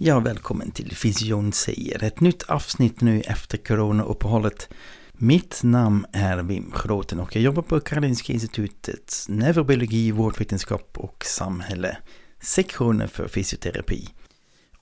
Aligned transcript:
Ja, 0.00 0.20
välkommen 0.20 0.70
till 0.70 0.96
Fysion 0.96 1.52
säger. 1.52 2.04
Ett 2.04 2.20
nytt 2.20 2.42
avsnitt 2.42 3.00
nu 3.00 3.20
efter 3.20 3.58
coronauppehållet. 3.58 4.68
Mitt 5.12 5.60
namn 5.62 6.06
är 6.12 6.42
Wim 6.42 6.72
Groten 6.82 7.20
och 7.20 7.36
jag 7.36 7.42
jobbar 7.42 7.62
på 7.62 7.80
Karolinska 7.80 8.32
Institutets 8.32 9.28
neurobiologi, 9.28 10.10
vårdvetenskap 10.10 10.98
och 10.98 11.24
samhälle, 11.24 11.98
sektionen 12.40 13.08
för 13.08 13.28
fysioterapi. 13.28 14.08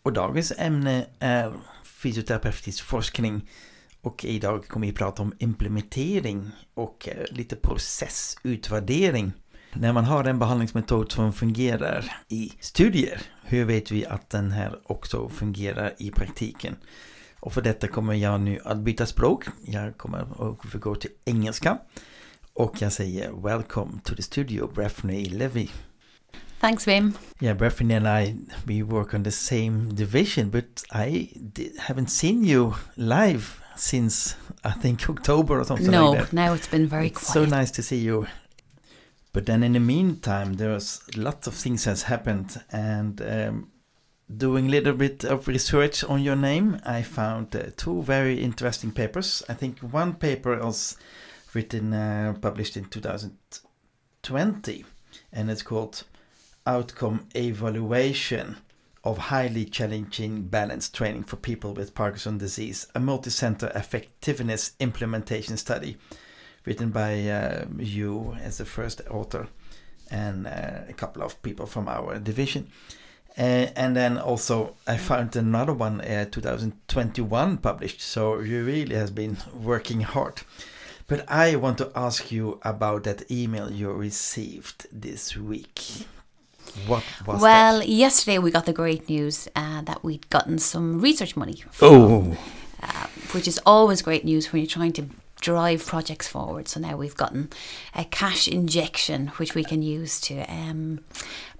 Och 0.02 0.12
dagens 0.12 0.52
ämne 0.58 1.06
är 1.18 1.52
fysioterapeutisk 1.84 2.84
forskning 2.84 3.48
och 4.00 4.24
idag 4.24 4.68
kommer 4.68 4.86
vi 4.86 4.92
prata 4.92 5.22
om 5.22 5.32
implementering 5.38 6.50
och 6.74 7.08
eh, 7.08 7.24
lite 7.30 7.56
processutvärdering. 7.56 9.32
När 9.72 9.92
man 9.92 10.04
har 10.04 10.24
en 10.24 10.38
behandlingsmetod 10.38 11.12
som 11.12 11.32
fungerar 11.32 12.12
i 12.28 12.52
studier, 12.60 13.22
hur 13.48 13.64
vet 13.64 13.90
vi 13.90 14.06
att 14.06 14.30
den 14.30 14.50
här 14.50 14.78
också 14.84 15.28
fungerar 15.28 15.94
i 15.98 16.10
praktiken? 16.10 16.76
Och 17.40 17.52
för 17.52 17.62
detta 17.62 17.88
kommer 17.88 18.14
jag 18.14 18.40
nu 18.40 18.58
att 18.64 18.78
byta 18.78 19.06
språk. 19.06 19.44
Jag 19.64 19.96
kommer 19.98 20.18
att 20.20 20.80
gå 20.80 20.94
till 20.94 21.10
engelska. 21.24 21.78
Och 22.52 22.82
jag 22.82 22.92
säger 22.92 23.42
Welcome 23.42 23.92
to 24.04 24.14
the 24.14 24.22
studio, 24.22 24.70
Breffney 24.74 25.24
Levy. 25.28 25.68
Thanks, 26.60 26.88
Wim. 26.88 27.12
Yeah, 27.40 27.56
Breffney 27.56 27.96
and 27.96 28.06
I, 28.06 28.36
we 28.64 28.82
work 28.82 29.14
on 29.14 29.24
the 29.24 29.30
same 29.30 29.94
division, 29.94 30.50
but 30.50 30.82
I 30.94 31.28
haven't 31.78 32.08
seen 32.10 32.44
you 32.44 32.72
live 32.94 33.44
since 33.76 34.36
I 34.64 34.72
think 34.82 35.08
October 35.10 35.60
or 35.60 35.64
something 35.64 35.90
no, 35.90 36.10
like 36.12 36.20
that. 36.22 36.32
now 36.32 36.54
it's 36.54 36.70
been 36.70 36.88
very 36.88 37.06
It's 37.08 37.26
so 37.26 37.40
quiet. 37.40 37.50
nice 37.50 37.70
to 37.72 37.82
see 37.82 37.98
you. 37.98 38.26
But 39.36 39.44
then 39.44 39.62
in 39.62 39.74
the 39.74 39.80
meantime, 39.80 40.54
there's 40.54 41.02
lots 41.14 41.46
of 41.46 41.52
things 41.52 41.84
has 41.84 42.04
happened, 42.04 42.58
and 42.72 43.20
um, 43.20 43.70
doing 44.34 44.64
a 44.64 44.70
little 44.70 44.94
bit 44.94 45.24
of 45.24 45.46
research 45.46 46.02
on 46.02 46.22
your 46.22 46.36
name, 46.36 46.80
I 46.86 47.02
found 47.02 47.54
uh, 47.54 47.64
two 47.76 48.00
very 48.00 48.42
interesting 48.42 48.92
papers. 48.92 49.42
I 49.46 49.52
think 49.52 49.80
one 49.80 50.14
paper 50.14 50.58
was 50.58 50.96
written, 51.52 51.92
uh, 51.92 52.34
published 52.40 52.78
in 52.78 52.86
2020, 52.86 54.84
and 55.34 55.50
it's 55.50 55.60
called 55.60 56.04
Outcome 56.66 57.28
Evaluation 57.36 58.56
of 59.04 59.18
Highly 59.18 59.66
Challenging 59.66 60.44
Balance 60.44 60.88
Training 60.88 61.24
for 61.24 61.36
People 61.36 61.74
with 61.74 61.94
Parkinson's 61.94 62.40
Disease, 62.40 62.86
a 62.94 63.00
multi-center 63.00 63.70
effectiveness 63.74 64.72
implementation 64.80 65.58
study 65.58 65.98
written 66.66 66.90
by 66.90 67.28
uh, 67.28 67.64
you 67.78 68.36
as 68.42 68.58
the 68.58 68.64
first 68.64 69.00
author 69.10 69.46
and 70.10 70.46
uh, 70.46 70.80
a 70.88 70.92
couple 70.92 71.22
of 71.22 71.40
people 71.42 71.66
from 71.66 71.88
our 71.88 72.18
division. 72.18 72.68
Uh, 73.38 73.68
and 73.76 73.94
then 73.96 74.18
also 74.18 74.74
I 74.86 74.96
found 74.96 75.36
another 75.36 75.72
one, 75.74 76.00
uh, 76.00 76.24
2021 76.30 77.58
published. 77.58 78.00
So 78.00 78.40
you 78.40 78.64
really 78.64 78.94
has 78.94 79.10
been 79.10 79.36
working 79.54 80.00
hard. 80.02 80.42
But 81.06 81.24
I 81.30 81.54
want 81.56 81.78
to 81.78 81.90
ask 81.94 82.32
you 82.32 82.58
about 82.62 83.04
that 83.04 83.30
email 83.30 83.70
you 83.70 83.92
received 83.92 84.86
this 84.92 85.36
week. 85.36 86.06
What 86.86 87.04
was 87.26 87.40
Well, 87.40 87.78
that? 87.78 87.88
yesterday 87.88 88.38
we 88.38 88.50
got 88.50 88.66
the 88.66 88.72
great 88.72 89.08
news 89.08 89.48
uh, 89.54 89.82
that 89.82 90.02
we'd 90.02 90.28
gotten 90.30 90.58
some 90.58 91.00
research 91.00 91.36
money, 91.36 91.62
from, 91.70 91.88
Oh, 91.88 92.36
uh, 92.82 93.06
which 93.32 93.46
is 93.46 93.60
always 93.64 94.02
great 94.02 94.24
news 94.24 94.52
when 94.52 94.62
you're 94.62 94.68
trying 94.68 94.92
to 94.94 95.06
drive 95.46 95.86
projects 95.86 96.26
forward. 96.26 96.66
So 96.68 96.80
now 96.80 96.96
we've 96.96 97.16
gotten 97.16 97.48
a 97.94 98.04
cash 98.04 98.48
injection, 98.48 99.28
which 99.38 99.54
we 99.54 99.62
can 99.64 99.80
use 99.80 100.20
to 100.22 100.34
um, 100.50 100.98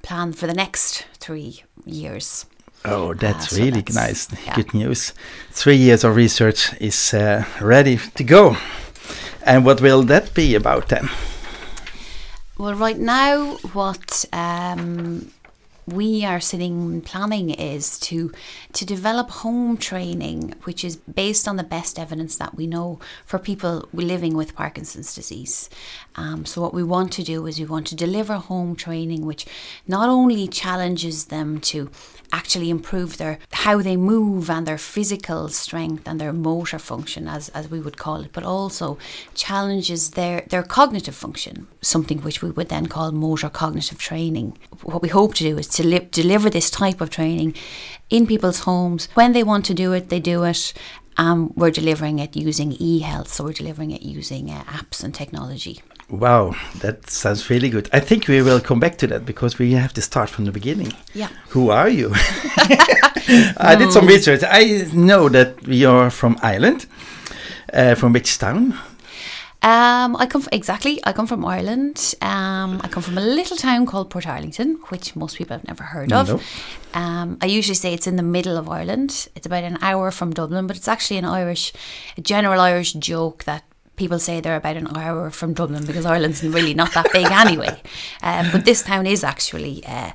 plan 0.03 0.33
for 0.33 0.47
the 0.49 0.55
next 0.55 1.07
three 1.21 1.63
years. 1.85 2.47
oh, 2.85 3.15
that's 3.15 3.51
so 3.51 3.57
really 3.63 3.83
that's- 3.83 3.95
nice. 3.95 4.47
yeah. 4.47 4.55
Good 4.57 4.75
news. 4.75 5.13
Three 5.53 5.77
years 5.77 6.05
of 6.05 6.17
research 6.17 6.73
is 6.81 7.15
uh, 7.15 7.45
ready 7.61 7.99
to 8.17 8.25
go. 8.25 8.57
And 9.43 9.65
what 9.65 9.81
will 9.81 10.03
that 10.07 10.35
be 10.35 10.57
about 10.57 10.89
then? 10.89 11.09
Well, 12.59 12.75
right 12.75 12.99
now, 12.99 13.57
what 13.73 14.25
um, 14.33 15.31
we 15.87 16.25
are 16.25 16.41
sitting 16.41 17.01
planning 17.01 17.51
is 17.51 17.99
to 18.01 18.33
to 18.73 18.85
develop 18.85 19.31
home 19.31 19.77
training, 19.77 20.55
which 20.65 20.85
is 20.85 20.97
based 20.97 21.47
on 21.47 21.57
the 21.57 21.63
best 21.63 21.99
evidence 21.99 22.37
that 22.37 22.57
we 22.57 22.67
know 22.67 22.99
for 23.25 23.39
people 23.39 23.89
living 23.93 24.37
with 24.37 24.57
Parkinson's 24.57 25.15
disease. 25.15 25.71
Um, 26.17 26.45
so, 26.45 26.61
what 26.61 26.75
we 26.75 26.83
want 26.83 27.13
to 27.13 27.23
do 27.23 27.47
is 27.47 27.61
we 27.61 27.67
want 27.67 27.87
to 27.89 27.95
deliver 27.95 28.35
home 28.35 28.75
training, 28.75 29.25
which 29.25 29.47
not 29.87 30.09
only 30.09 30.49
challenges 30.49 31.27
them 31.27 31.61
to 31.61 31.91
actually 32.32 32.70
improve 32.70 33.16
their 33.16 33.38
how 33.53 33.81
they 33.82 33.97
move 33.97 34.50
and 34.50 34.66
their 34.66 34.78
physical 34.78 35.48
strength 35.48 36.06
and 36.06 36.20
their 36.20 36.32
motor 36.32 36.78
function 36.78 37.28
as, 37.28 37.48
as 37.50 37.70
we 37.70 37.81
would 37.81 37.97
call 37.97 38.20
it 38.22 38.32
but 38.32 38.44
also 38.44 38.98
challenges 39.34 40.10
their 40.10 40.42
their 40.48 40.62
cognitive 40.62 41.14
function 41.14 41.66
something 41.81 42.20
which 42.22 42.42
we 42.42 42.50
would 42.50 42.69
then 42.69 42.87
call 42.87 43.12
motor 43.12 43.48
cognitive 43.48 43.98
training. 43.98 44.59
What 44.82 45.03
we 45.03 45.09
hope 45.09 45.34
to 45.34 45.44
do 45.44 45.59
is 45.59 45.69
to 45.69 45.87
li- 45.87 46.09
deliver 46.10 46.50
this 46.50 46.70
type 46.70 47.00
of 47.00 47.10
training 47.10 47.54
in 48.10 48.26
people's 48.26 48.60
homes. 48.60 49.08
When 49.14 49.32
they 49.32 49.43
want 49.43 49.64
to 49.66 49.75
do 49.75 49.93
it 49.93 50.08
they 50.08 50.20
do 50.20 50.44
it. 50.44 50.72
Um, 51.19 51.54
we're 51.56 51.70
delivering 51.70 52.19
it 52.19 52.37
using 52.37 52.72
e-health 52.72 53.28
so 53.28 53.44
we're 53.44 53.54
delivering 53.54 53.91
it 53.91 54.03
using 54.03 54.50
uh, 54.50 54.62
apps 54.64 55.03
and 55.03 55.14
technology 55.14 55.81
Wow, 56.09 56.55
that 56.83 57.11
sounds 57.11 57.50
really 57.50 57.69
good. 57.69 57.89
I 57.93 57.99
think 57.99 58.28
we 58.28 58.41
will 58.41 58.61
come 58.61 58.78
back 58.78 58.97
to 58.99 59.06
that 59.09 59.27
because 59.27 59.59
we 59.59 59.72
have 59.72 59.93
to 59.94 60.03
start 60.03 60.31
from 60.31 60.44
the 60.44 60.53
beginning. 60.53 60.93
yeah 61.15 61.28
Who 61.49 61.71
are 61.71 61.89
you? 61.89 62.12
I 63.59 63.75
did 63.77 63.91
some 63.93 64.06
research. 64.06 64.43
I 64.47 64.87
know 64.93 65.28
that 65.28 65.67
you're 65.67 66.11
from 66.11 66.39
Ireland. 66.43 66.87
Uh, 67.72 67.97
from 67.97 68.12
which 68.12 68.39
town? 68.39 68.78
Um, 69.62 70.15
I 70.17 70.27
come 70.27 70.43
from, 70.43 70.50
exactly. 70.53 71.00
I 71.05 71.12
come 71.12 71.27
from 71.27 71.44
Ireland. 71.44 72.15
Um, 72.23 72.81
I 72.84 72.88
come 72.88 73.03
from 73.03 73.19
a 73.19 73.21
little 73.21 73.56
town 73.56 73.84
called 73.84 74.11
Portarlington, 74.11 74.77
which 74.91 75.17
most 75.17 75.37
people 75.37 75.56
have 75.56 75.67
never 75.67 75.83
heard 75.83 76.12
of. 76.12 76.28
No. 76.28 76.41
Um, 77.00 77.37
I 77.43 77.47
usually 77.47 77.75
say 77.75 77.93
it's 77.93 78.06
in 78.06 78.15
the 78.15 78.23
middle 78.23 78.56
of 78.56 78.69
Ireland. 78.69 79.28
It's 79.34 79.47
about 79.47 79.65
an 79.65 79.78
hour 79.83 80.12
from 80.12 80.33
Dublin, 80.33 80.69
but 80.69 80.77
it's 80.77 80.87
actually 80.87 81.17
an 81.17 81.25
Irish, 81.25 81.73
a 82.17 82.20
general 82.20 82.61
Irish 82.61 82.93
joke 82.93 83.43
that 83.44 83.64
people 83.96 84.19
say 84.19 84.40
they're 84.40 84.56
about 84.56 84.76
an 84.76 84.96
hour 84.96 85.31
from 85.31 85.54
Dublin 85.54 85.84
because 85.87 86.06
Ireland's 86.06 86.43
really 86.43 86.75
not 86.75 86.93
that 86.94 87.12
big 87.12 87.31
anyway. 87.31 87.81
Um, 88.22 88.48
but 88.50 88.64
this 88.64 88.82
town 88.82 89.06
is 89.06 89.22
actually 89.22 89.84
uh, 89.87 90.10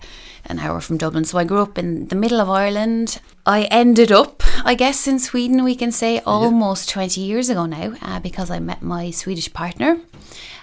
an 0.45 0.59
hour 0.59 0.81
from 0.81 0.97
Dublin. 0.97 1.23
So 1.23 1.37
I 1.37 1.43
grew 1.43 1.61
up 1.61 1.77
in 1.77 2.07
the 2.07 2.15
middle 2.15 2.41
of 2.41 2.49
Ireland. 2.49 3.19
I 3.45 3.63
ended 3.65 4.11
up, 4.11 4.43
I 4.65 4.75
guess, 4.75 5.07
in 5.07 5.19
Sweden, 5.19 5.63
we 5.63 5.75
can 5.75 5.91
say 5.91 6.19
almost 6.19 6.89
20 6.89 7.21
years 7.21 7.49
ago 7.49 7.65
now 7.65 7.93
uh, 8.01 8.19
because 8.19 8.49
I 8.49 8.59
met 8.59 8.81
my 8.81 9.11
Swedish 9.11 9.51
partner. 9.53 9.97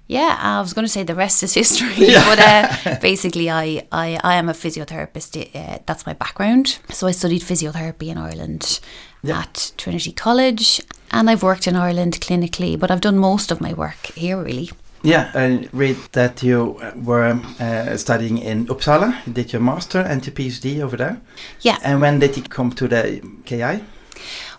Yeah, 0.09 0.39
I 0.41 0.61
was 0.61 0.73
going 0.73 0.87
to 0.87 0.93
say 0.93 1.03
the 1.03 1.15
rest 1.15 1.43
is 1.43 1.55
history, 1.55 2.07
but 2.15 2.39
uh, 2.39 2.99
basically, 3.01 3.51
I, 3.51 3.87
I, 3.93 4.19
I 4.25 4.35
am 4.37 4.49
a 4.49 4.55
physiotherapist. 4.55 5.55
Uh, 5.55 5.79
that's 5.85 6.07
my 6.07 6.15
background. 6.15 6.79
So 6.91 7.07
I 7.07 7.11
studied 7.13 7.43
physiotherapy 7.43 8.09
in 8.09 8.19
Ireland 8.19 8.81
at 9.29 9.73
Trinity 9.77 10.13
College, 10.13 10.81
and 11.11 11.31
I've 11.31 11.43
worked 11.43 11.67
in 11.67 11.77
Ireland 11.77 12.21
clinically, 12.21 12.79
but 12.79 12.91
I've 12.91 13.01
done 13.01 13.19
most 13.19 13.51
of 13.51 13.61
my 13.61 13.73
work 13.73 14.07
here, 14.15 14.43
really. 14.43 14.71
Yeah, 15.03 15.31
I 15.35 15.69
read 15.73 15.97
that 16.13 16.43
you 16.43 16.81
were 16.97 17.41
uh, 17.61 17.97
studying 17.97 18.39
in 18.39 18.67
Uppsala. 18.67 19.15
You 19.27 19.33
did 19.33 19.53
your 19.53 19.63
master 19.63 20.01
and 20.01 20.27
your 20.27 20.35
PhD 20.35 20.81
over 20.81 20.97
there. 20.97 21.21
Yeah. 21.61 21.79
And 21.85 22.01
when 22.01 22.19
did 22.19 22.37
you 22.37 22.43
come 22.43 22.73
to 22.73 22.89
the 22.89 23.21
KI? 23.45 23.85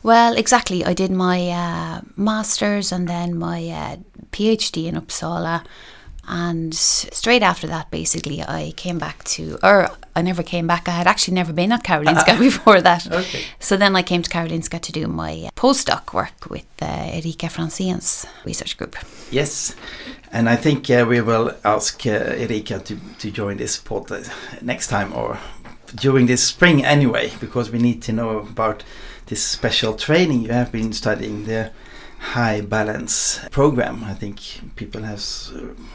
Well, 0.02 0.38
exactly. 0.38 0.86
I 0.86 0.94
did 0.94 1.12
my 1.12 1.50
uh, 1.50 2.02
master's 2.16 2.94
and 2.94 3.08
then 3.08 3.38
my 3.38 3.68
uh, 3.68 3.98
PhD 4.32 4.86
in 4.86 4.96
Uppsala. 4.96 5.66
And 6.32 6.76
straight 6.76 7.42
after 7.42 7.66
that, 7.68 7.90
basically, 7.90 8.44
I 8.44 8.74
came 8.76 9.00
back 9.00 9.24
to, 9.36 9.58
or 9.64 9.90
I 10.16 10.22
never 10.22 10.44
came 10.44 10.68
back. 10.68 10.88
I 10.88 10.92
had 10.92 11.08
actually 11.08 11.34
never 11.34 11.52
been 11.52 11.72
at 11.72 11.84
Karolinska 11.84 12.38
before 12.48 12.82
that. 12.82 13.12
Okay. 13.12 13.46
So 13.60 13.76
then 13.78 13.96
I 13.96 14.04
came 14.04 14.22
to 14.22 14.30
Karolinska 14.30 14.80
to 14.80 14.92
do 14.92 15.08
my 15.08 15.48
uh, 15.48 15.50
postdoc 15.56 16.14
work 16.14 16.48
with 16.48 16.68
uh, 16.84 16.86
Erika 16.86 17.48
Franzén's 17.48 18.28
research 18.46 18.78
group. 18.78 18.96
Yes, 19.32 19.76
and 20.32 20.48
I 20.48 20.56
think 20.56 20.88
uh, 20.92 21.04
we 21.10 21.20
will 21.22 21.56
ask 21.66 22.06
uh, 22.06 22.12
Erika 22.12 22.78
to, 22.80 23.00
to 23.18 23.32
join 23.32 23.58
this 23.58 23.80
pod 23.80 24.12
uh, 24.12 24.22
next 24.62 24.88
time 24.88 25.12
or 25.14 25.40
during 25.96 26.28
this 26.28 26.44
spring 26.44 26.86
anyway, 26.86 27.32
because 27.40 27.72
we 27.72 27.80
need 27.80 28.04
to 28.04 28.14
know 28.14 28.38
about 28.38 28.84
this 29.26 29.44
special 29.44 29.94
training 29.94 30.44
you 30.44 30.52
have 30.52 30.72
been 30.72 30.92
studying 30.94 31.46
the 31.46 31.72
HiBalance 32.20 33.50
program. 33.52 34.04
I 34.04 34.14
think 34.14 34.40
people 34.76 35.04
have 35.04 35.24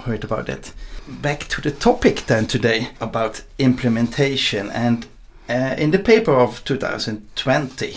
heard 0.05 0.25
about 0.25 0.49
it. 0.49 0.73
Back 1.07 1.49
to 1.49 1.61
the 1.61 1.71
topic 1.71 2.27
then 2.27 2.47
today 2.47 2.89
about 3.01 3.43
implementation 3.59 4.71
and 4.71 5.07
uh, 5.49 5.75
in 5.77 5.91
the 5.91 5.99
paper 5.99 6.33
of 6.33 6.65
2020 6.65 7.97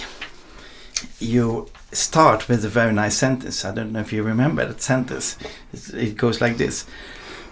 you 1.19 1.68
start 1.91 2.50
with 2.50 2.65
a 2.65 2.69
very 2.69 2.94
nice 2.94 3.15
sentence. 3.15 3.63
I 3.63 3.74
don't 3.74 3.91
know 3.91 4.01
if 4.01 4.12
you 4.12 4.24
remember 4.24 4.65
that 4.65 4.81
sentence. 4.81 5.38
It 5.94 6.18
goes 6.18 6.41
like 6.41 6.57
this 6.57 6.85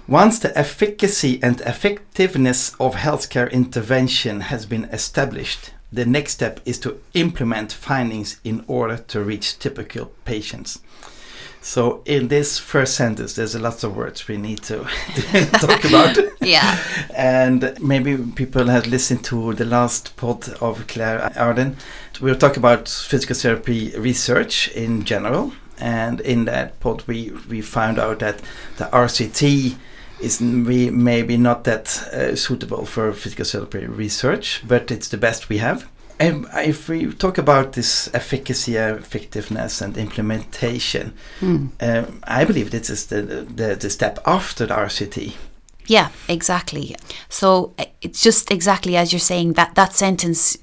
Once 0.07 0.39
the 0.39 0.55
efficacy 0.57 1.39
and 1.41 1.61
effectiveness 1.61 2.75
of 2.79 2.95
healthcare 2.95 3.51
intervention 3.51 4.41
has 4.41 4.65
been 4.65 4.85
established, 4.85 5.71
the 5.95 6.05
next 6.05 6.33
step 6.33 6.59
is 6.65 6.77
to 6.79 6.99
implement 7.13 7.71
findings 7.71 8.39
in 8.43 8.63
order 8.67 8.97
to 8.97 9.23
reach 9.23 9.59
typical 9.59 10.11
patients. 10.25 10.79
So, 11.61 12.03
in 12.05 12.27
this 12.27 12.59
first 12.59 12.93
sentence, 12.95 13.33
there's 13.33 13.55
a 13.55 13.59
lot 13.59 13.83
of 13.83 13.95
words 13.95 14.27
we 14.27 14.37
need 14.37 14.61
to 14.63 14.83
talk 15.53 15.83
about. 15.83 16.17
Yeah. 16.41 16.77
And 17.15 17.75
maybe 17.81 18.17
people 18.17 18.67
have 18.67 18.85
listened 18.85 19.23
to 19.25 19.55
the 19.55 19.65
last 19.65 20.15
pod 20.15 20.47
of 20.61 20.85
Clare 20.85 21.31
Ardern. 21.35 21.75
We 22.21 22.29
were 22.29 22.37
talking 22.37 22.59
about 22.59 22.87
physical 22.87 23.35
therapy 23.35 23.97
research 23.97 24.67
in 24.67 25.05
general. 25.05 25.53
And 25.79 26.21
in 26.21 26.45
that 26.45 26.79
pod, 26.81 27.03
we, 27.07 27.31
we 27.49 27.61
found 27.61 27.97
out 27.97 28.19
that 28.19 28.41
the 28.77 28.85
RCT 28.85 29.75
is 30.19 30.41
n- 30.41 31.03
maybe 31.03 31.37
not 31.37 31.63
that 31.63 31.97
uh, 32.13 32.35
suitable 32.35 32.85
for 32.85 33.11
physical 33.13 33.45
therapy 33.45 33.85
research, 33.85 34.61
but 34.67 34.91
it's 34.91 35.09
the 35.09 35.17
best 35.17 35.49
we 35.49 35.57
have. 35.59 35.87
And 36.19 36.45
if 36.55 36.87
we 36.87 37.11
talk 37.13 37.37
about 37.37 37.73
this 37.73 38.09
efficacy, 38.13 38.77
effectiveness, 38.77 39.81
and 39.81 39.97
implementation, 39.97 41.13
Hmm. 41.39 41.67
um, 41.81 42.21
I 42.23 42.45
believe 42.45 42.71
this 42.71 42.89
is 42.89 43.07
the, 43.07 43.21
the, 43.21 43.75
the 43.75 43.89
step 43.89 44.19
after 44.25 44.65
the 44.65 44.73
RCT. 44.73 45.33
Yeah, 45.87 46.09
exactly. 46.29 46.95
So 47.29 47.73
uh, 47.77 47.85
it's 48.01 48.21
just 48.23 48.49
exactly 48.51 48.95
as 48.97 49.11
you're 49.11 49.19
saying 49.19 49.53
that 49.53 49.75
that 49.75 49.93
sentence 49.93 50.57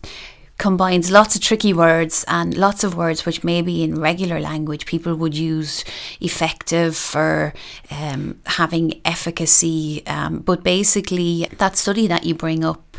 combines 0.63 1.11
lots 1.11 1.35
of 1.35 1.43
tricky 1.43 1.73
words 1.73 2.25
and 2.29 2.57
lots 2.57 2.85
of 2.85 2.95
words 2.95 3.27
which 3.27 3.43
maybe 3.43 3.83
in 3.83 4.01
regular 4.01 4.39
language 4.39 4.87
people 4.87 5.17
would 5.17 5.37
use 5.37 5.85
effective 6.21 6.97
for 6.97 7.53
um, 7.91 8.41
having 8.47 9.01
efficacy. 9.05 10.07
Um, 10.07 10.39
but 10.39 10.63
basically, 10.63 11.49
that 11.59 11.77
study 11.77 12.07
that 12.07 12.23
you 12.23 12.37
bring 12.37 12.65
up 12.65 12.97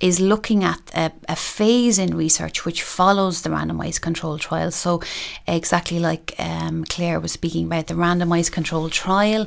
is 0.00 0.18
looking 0.18 0.64
at 0.64 0.80
a, 0.94 1.10
a 1.28 1.36
phase 1.36 1.98
in 1.98 2.16
research 2.16 2.64
which 2.66 2.82
follows 2.82 3.42
the 3.42 3.50
randomized 3.50 4.00
controlled 4.00 4.40
trial. 4.40 4.70
So, 4.70 5.00
exactly 5.46 5.98
like 5.98 6.34
um, 6.38 6.84
Claire 6.84 7.20
was 7.20 7.32
speaking 7.32 7.66
about, 7.66 7.86
the 7.86 7.94
randomized 7.94 8.52
controlled 8.52 8.92
trial 8.92 9.46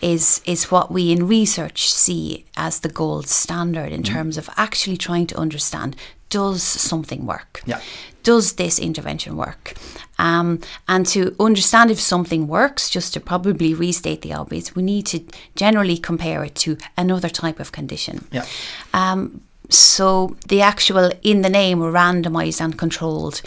is 0.00 0.40
is 0.44 0.70
what 0.70 0.90
we 0.90 1.12
in 1.12 1.26
research 1.26 1.90
see 1.90 2.44
as 2.56 2.80
the 2.80 2.88
gold 2.88 3.26
standard 3.28 3.92
in 3.92 4.02
terms 4.02 4.36
of 4.36 4.48
actually 4.56 4.96
trying 4.96 5.26
to 5.26 5.38
understand 5.38 5.96
does 6.30 6.62
something 6.62 7.26
work? 7.26 7.62
Yeah. 7.66 7.80
Does 8.22 8.54
this 8.54 8.78
intervention 8.78 9.36
work? 9.36 9.74
Um, 10.18 10.60
and 10.88 11.06
to 11.06 11.34
understand 11.38 11.90
if 11.90 12.00
something 12.00 12.46
works, 12.48 12.88
just 12.88 13.12
to 13.14 13.20
probably 13.20 13.74
restate 13.74 14.22
the 14.22 14.32
obvious, 14.32 14.74
we 14.74 14.82
need 14.82 15.06
to 15.06 15.20
generally 15.56 15.98
compare 15.98 16.44
it 16.44 16.54
to 16.56 16.76
another 16.96 17.28
type 17.28 17.60
of 17.60 17.72
condition. 17.72 18.26
Yeah. 18.32 18.46
Um, 18.92 19.42
so 19.70 20.36
the 20.48 20.60
actual 20.60 21.10
in 21.22 21.42
the 21.42 21.48
name 21.48 21.78
randomized 21.78 22.60
and 22.60 22.78
controlled. 22.78 23.42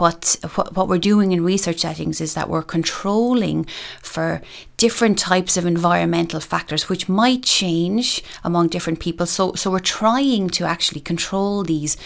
What, 0.00 0.36
what 0.54 0.74
what 0.76 0.88
we're 0.88 0.98
doing 0.98 1.32
in 1.32 1.44
research 1.44 1.80
settings 1.80 2.20
is 2.20 2.34
that 2.34 2.48
we're 2.48 2.62
controlling 2.62 3.66
for 4.02 4.40
different 4.76 5.18
types 5.18 5.56
of 5.58 5.66
environmental 5.66 6.40
factors 6.40 6.88
which 6.88 7.08
might 7.08 7.42
change 7.42 8.22
among 8.42 8.68
different 8.68 8.98
people. 8.98 9.26
So 9.26 9.54
so 9.54 9.70
we're 9.70 9.78
trying 10.00 10.48
to 10.50 10.64
actually 10.64 11.02
control 11.02 11.62
these 11.62 11.96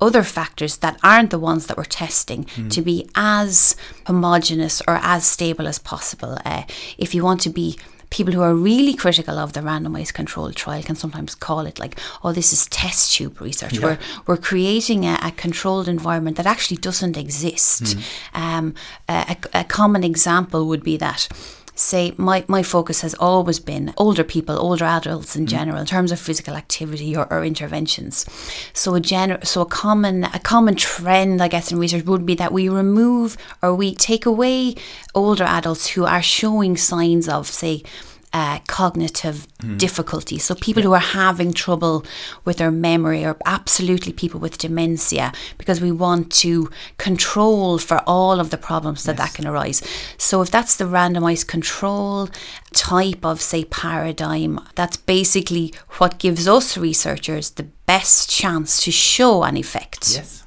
other 0.00 0.22
factors 0.22 0.78
that 0.78 0.98
aren't 1.02 1.30
the 1.30 1.38
ones 1.38 1.66
that 1.66 1.76
we're 1.76 1.84
testing 1.84 2.46
to 2.70 2.82
be 2.82 3.08
as 3.14 3.76
homogeneous 4.06 4.80
or 4.88 4.98
as 5.02 5.24
stable 5.24 5.66
as 5.68 5.78
possible. 5.78 6.38
Uh, 6.44 6.62
if 6.96 7.14
you 7.14 7.22
want 7.22 7.40
to 7.42 7.50
be 7.50 7.78
people 8.12 8.32
who 8.34 8.42
are 8.42 8.54
really 8.54 8.94
critical 8.94 9.38
of 9.38 9.52
the 9.52 9.60
randomized 9.60 10.12
controlled 10.14 10.54
trial 10.54 10.82
can 10.82 10.96
sometimes 10.96 11.34
call 11.34 11.66
it 11.66 11.78
like, 11.78 11.98
oh, 12.22 12.32
this 12.32 12.52
is 12.52 12.66
test 12.66 13.14
tube 13.14 13.40
research. 13.40 13.72
Yeah. 13.72 13.84
We're, 13.84 13.98
we're 14.26 14.36
creating 14.50 15.04
a, 15.06 15.18
a 15.22 15.30
controlled 15.32 15.88
environment 15.88 16.36
that 16.36 16.46
actually 16.46 16.76
doesn't 16.76 17.16
exist. 17.16 17.96
Um, 18.34 18.74
a, 19.08 19.36
a 19.54 19.60
a 19.60 19.64
common 19.64 20.04
example 20.04 20.60
would 20.68 20.84
be 20.84 20.96
that. 20.98 21.28
Say 21.74 22.12
my, 22.18 22.44
my 22.48 22.62
focus 22.62 23.00
has 23.00 23.14
always 23.14 23.58
been 23.58 23.94
older 23.96 24.24
people, 24.24 24.58
older 24.58 24.84
adults 24.84 25.34
in 25.34 25.46
mm. 25.46 25.48
general, 25.48 25.78
in 25.78 25.86
terms 25.86 26.12
of 26.12 26.20
physical 26.20 26.54
activity 26.54 27.16
or, 27.16 27.32
or 27.32 27.44
interventions. 27.44 28.26
So 28.74 28.94
a 28.94 29.00
gen- 29.00 29.42
so 29.42 29.62
a 29.62 29.66
common 29.66 30.24
a 30.24 30.38
common 30.38 30.76
trend, 30.76 31.42
I 31.42 31.48
guess, 31.48 31.72
in 31.72 31.78
research 31.78 32.04
would 32.04 32.26
be 32.26 32.34
that 32.34 32.52
we 32.52 32.68
remove 32.68 33.38
or 33.62 33.74
we 33.74 33.94
take 33.94 34.26
away 34.26 34.74
older 35.14 35.44
adults 35.44 35.88
who 35.88 36.04
are 36.04 36.22
showing 36.22 36.76
signs 36.76 37.28
of, 37.28 37.46
say, 37.46 37.82
uh, 38.32 38.58
cognitive 38.66 39.46
difficulty. 39.76 40.38
So 40.38 40.54
people 40.54 40.82
who 40.82 40.92
are 40.92 40.98
having 40.98 41.52
trouble 41.52 42.04
with 42.44 42.56
their 42.56 42.70
memory, 42.70 43.24
or 43.24 43.36
absolutely 43.44 44.12
people 44.12 44.40
with 44.40 44.58
dementia, 44.58 45.32
because 45.58 45.80
we 45.80 45.92
want 45.92 46.32
to 46.32 46.70
control 46.98 47.78
for 47.78 47.98
all 48.06 48.40
of 48.40 48.50
the 48.50 48.56
problems 48.56 49.04
that 49.04 49.16
that 49.18 49.34
can 49.34 49.46
arise. 49.46 49.82
So 50.18 50.42
if 50.42 50.50
that's 50.50 50.76
the 50.76 50.84
randomized 50.84 51.46
control 51.46 52.28
type 52.72 53.24
of 53.24 53.40
say 53.40 53.64
paradigm, 53.64 54.60
that's 54.74 54.96
basically 54.96 55.74
what 55.98 56.18
gives 56.18 56.48
us 56.48 56.76
researchers 56.76 57.50
the 57.50 57.66
best 57.86 58.30
chance 58.30 58.82
to 58.84 58.90
show 58.90 59.42
an 59.42 59.56
effect 59.56 60.14
Yes. 60.14 60.41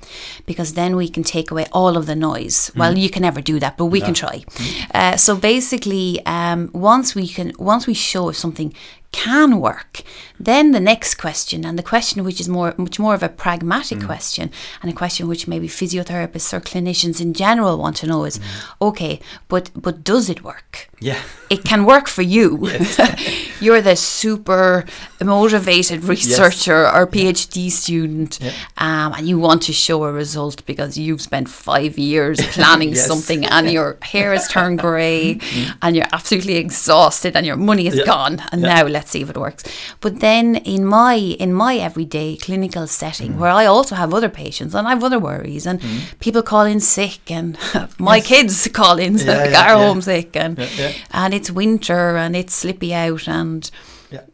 Because 0.45 0.74
then 0.74 0.95
we 0.95 1.07
can 1.10 1.24
take 1.24 1.51
away 1.51 1.65
all 1.72 1.98
of 1.98 2.05
the 2.05 2.15
noise. 2.15 2.72
Well, 2.75 2.98
you 2.98 3.10
can 3.10 3.22
never 3.22 3.41
do 3.41 3.60
that, 3.60 3.77
but 3.77 3.86
we 3.86 4.01
can 4.01 4.13
try. 4.13 4.43
Uh, 4.93 5.17
so 5.17 5.36
basically, 5.36 6.25
um, 6.25 6.69
once 6.74 7.15
we 7.15 7.27
can, 7.27 7.51
once 7.57 7.88
we 7.88 7.93
show 7.93 8.29
if 8.29 8.38
something 8.38 8.74
can 9.24 9.60
work, 9.69 9.93
then 10.39 10.65
the 10.72 10.79
next 10.91 11.15
question, 11.15 11.60
and 11.65 11.75
the 11.79 11.89
question 11.93 12.24
which 12.27 12.39
is 12.41 12.50
more, 12.50 12.74
much 12.77 12.98
more 13.00 13.15
of 13.15 13.24
a 13.24 13.29
pragmatic 13.29 14.00
mm. 14.00 14.05
question, 14.05 14.45
and 14.81 14.91
a 14.91 14.95
question 15.01 15.27
which 15.27 15.48
maybe 15.48 15.67
physiotherapists 15.67 16.53
or 16.53 16.60
clinicians 16.72 17.22
in 17.22 17.34
general 17.34 17.77
want 17.77 17.95
to 17.98 18.07
know 18.07 18.25
is, 18.25 18.38
mm. 18.39 18.45
okay, 18.89 19.19
but 19.48 19.65
but 19.86 19.95
does 20.12 20.29
it 20.29 20.43
work? 20.43 20.89
Yeah. 21.00 21.22
it 21.50 21.63
can 21.63 21.81
work 21.93 22.07
for 22.07 22.24
you. 22.36 22.48
Yes. 22.75 23.00
You're 23.63 23.81
the 23.81 23.95
super 23.95 24.86
motivated 25.24 26.03
researcher 26.03 26.81
or 26.95 27.07
PhD 27.07 27.72
student, 27.72 28.31
um, 28.86 29.13
and 29.17 29.24
you 29.29 29.38
want 29.39 29.62
to 29.67 29.74
show 29.86 30.03
a 30.03 30.12
result 30.12 30.65
because 30.65 30.98
you've 30.98 31.22
spent 31.22 31.48
five 31.50 31.93
years 31.98 32.38
planning 32.55 32.89
Yes. 32.95 33.07
something, 33.07 33.45
and 33.55 33.72
your 33.72 33.98
hair 34.01 34.34
has 34.34 34.45
turned 34.55 34.79
grey, 34.79 35.36
mm. 35.36 35.77
and 35.81 35.95
you're 35.95 36.12
absolutely 36.17 36.57
exhausted, 36.65 37.31
and 37.38 37.45
your 37.45 37.60
money 37.72 37.86
is 37.88 37.95
Yeah. 37.95 38.05
gone. 38.13 38.36
And 38.51 38.60
Yeah. 38.62 38.74
now 38.75 38.84
let's 38.98 39.04
see 39.07 39.21
if 39.21 39.29
it 39.29 39.38
works. 39.38 39.63
But 40.01 40.19
then 40.19 40.55
in 40.57 40.85
my 40.85 41.15
in 41.15 41.53
my 41.53 41.75
everyday 41.77 42.38
clinical 42.38 42.88
setting, 42.88 43.33
Mm. 43.33 43.38
where 43.39 43.51
I 43.51 43.65
also 43.65 43.95
have 43.95 44.13
other 44.13 44.29
patients 44.29 44.74
and 44.75 44.88
I 44.88 44.91
have 44.91 45.03
other 45.03 45.19
worries, 45.19 45.65
and 45.65 45.79
people 46.19 46.41
call 46.43 46.65
in 46.65 46.79
sick, 46.79 47.29
and 47.31 47.57
my 48.00 48.19
kids 48.21 48.67
call 48.74 49.00
in 49.00 49.17
sick, 49.17 49.27
Yeah, 49.27 49.50
yeah, 49.51 49.62
are 49.74 49.77
yeah. 49.79 49.88
home 49.88 50.01
sick, 50.01 50.35
and 50.35 50.57
Yeah, 50.77 50.91
and 51.12 51.33
it's 51.33 51.50
winter 51.51 52.17
and 52.17 52.35
it's 52.35 52.53
slippy 52.53 52.93
out 52.93 53.27
and 53.27 53.69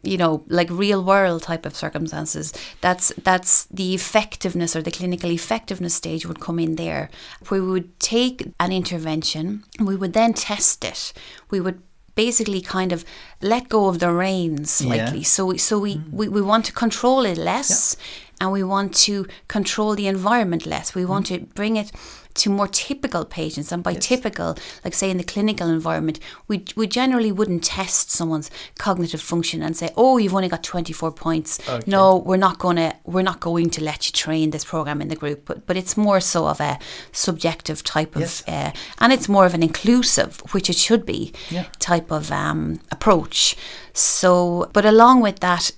you 0.04 0.16
know 0.16 0.44
like 0.48 0.70
real 0.70 1.02
world 1.02 1.42
type 1.42 1.66
of 1.66 1.74
circumstances 1.74 2.52
that's 2.80 3.12
that's 3.24 3.64
the 3.64 3.94
effectiveness 3.94 4.76
or 4.76 4.82
the 4.82 4.92
clinical 4.92 5.28
effectiveness 5.30 5.92
stage 5.94 6.24
would 6.24 6.38
come 6.38 6.60
in 6.62 6.76
there 6.76 7.10
we 7.50 7.60
would 7.60 7.88
take 7.98 8.46
an 8.60 8.70
intervention 8.70 9.64
we 9.80 9.96
would 9.96 10.12
then 10.12 10.32
test 10.34 10.84
it 10.84 11.12
we 11.50 11.58
would 11.60 11.82
basically 12.14 12.60
kind 12.60 12.92
of 12.92 13.04
let 13.40 13.68
go 13.68 13.86
of 13.88 13.98
the 13.98 14.12
reins 14.12 14.80
Yeah. 14.80 14.86
slightly 14.86 15.22
so 15.22 15.46
we, 15.46 15.58
so 15.58 15.78
we, 15.78 15.96
mm. 15.96 16.10
we 16.10 16.28
we 16.28 16.42
want 16.42 16.64
to 16.66 16.72
control 16.72 17.24
it 17.24 17.38
less 17.38 17.96
and 18.42 18.50
we 18.50 18.64
want 18.64 18.92
to 18.92 19.24
control 19.46 19.94
the 19.94 20.08
environment 20.08 20.66
less. 20.66 20.96
We 20.96 21.04
want 21.04 21.26
mm. 21.26 21.38
to 21.38 21.46
bring 21.54 21.76
it 21.76 21.92
to 22.34 22.50
more 22.50 22.68
typical 22.68 23.24
patients. 23.24 23.72
And 23.72 23.82
by 23.82 23.92
Yes. 23.92 24.06
typical, 24.06 24.56
like 24.84 24.94
say 24.94 25.10
in 25.10 25.18
the 25.18 25.24
clinical 25.24 25.68
environment, 25.68 26.18
we, 26.48 26.64
we 26.76 26.86
generally 26.86 27.32
wouldn't 27.32 27.64
test 27.64 28.10
someone's 28.10 28.50
cognitive 28.78 29.20
function 29.20 29.62
and 29.62 29.76
say, 29.76 29.90
oh, 29.96 30.18
you've 30.18 30.34
only 30.34 30.48
got 30.48 30.62
24 30.62 31.12
points. 31.12 31.60
Okay. 31.68 31.82
No, 31.90 32.16
we're 32.16 32.36
not 32.36 32.58
going 32.58 32.76
to 32.76 32.94
we're 33.04 33.22
not 33.22 33.40
going 33.40 33.70
to 33.70 33.82
let 33.84 34.06
you 34.06 34.12
train 34.12 34.50
this 34.50 34.64
program 34.64 35.00
in 35.02 35.08
the 35.08 35.16
group. 35.16 35.44
But, 35.44 35.66
but 35.66 35.76
it's 35.76 35.96
more 35.96 36.20
so 36.20 36.46
of 36.46 36.60
a 36.60 36.78
subjective 37.12 37.82
type 37.82 38.16
of, 38.16 38.22
Yes. 38.22 38.44
uh, 38.48 38.70
and 38.98 39.12
it's 39.12 39.28
more 39.28 39.46
of 39.46 39.54
an 39.54 39.62
inclusive, 39.62 40.40
which 40.52 40.70
it 40.70 40.76
should 40.76 41.04
be, 41.04 41.32
Yeah. 41.50 41.66
type 41.78 42.10
of 42.10 42.30
um, 42.30 42.80
approach. 42.90 43.56
So, 43.92 44.70
but 44.72 44.84
along 44.84 45.20
with 45.22 45.40
that 45.40 45.72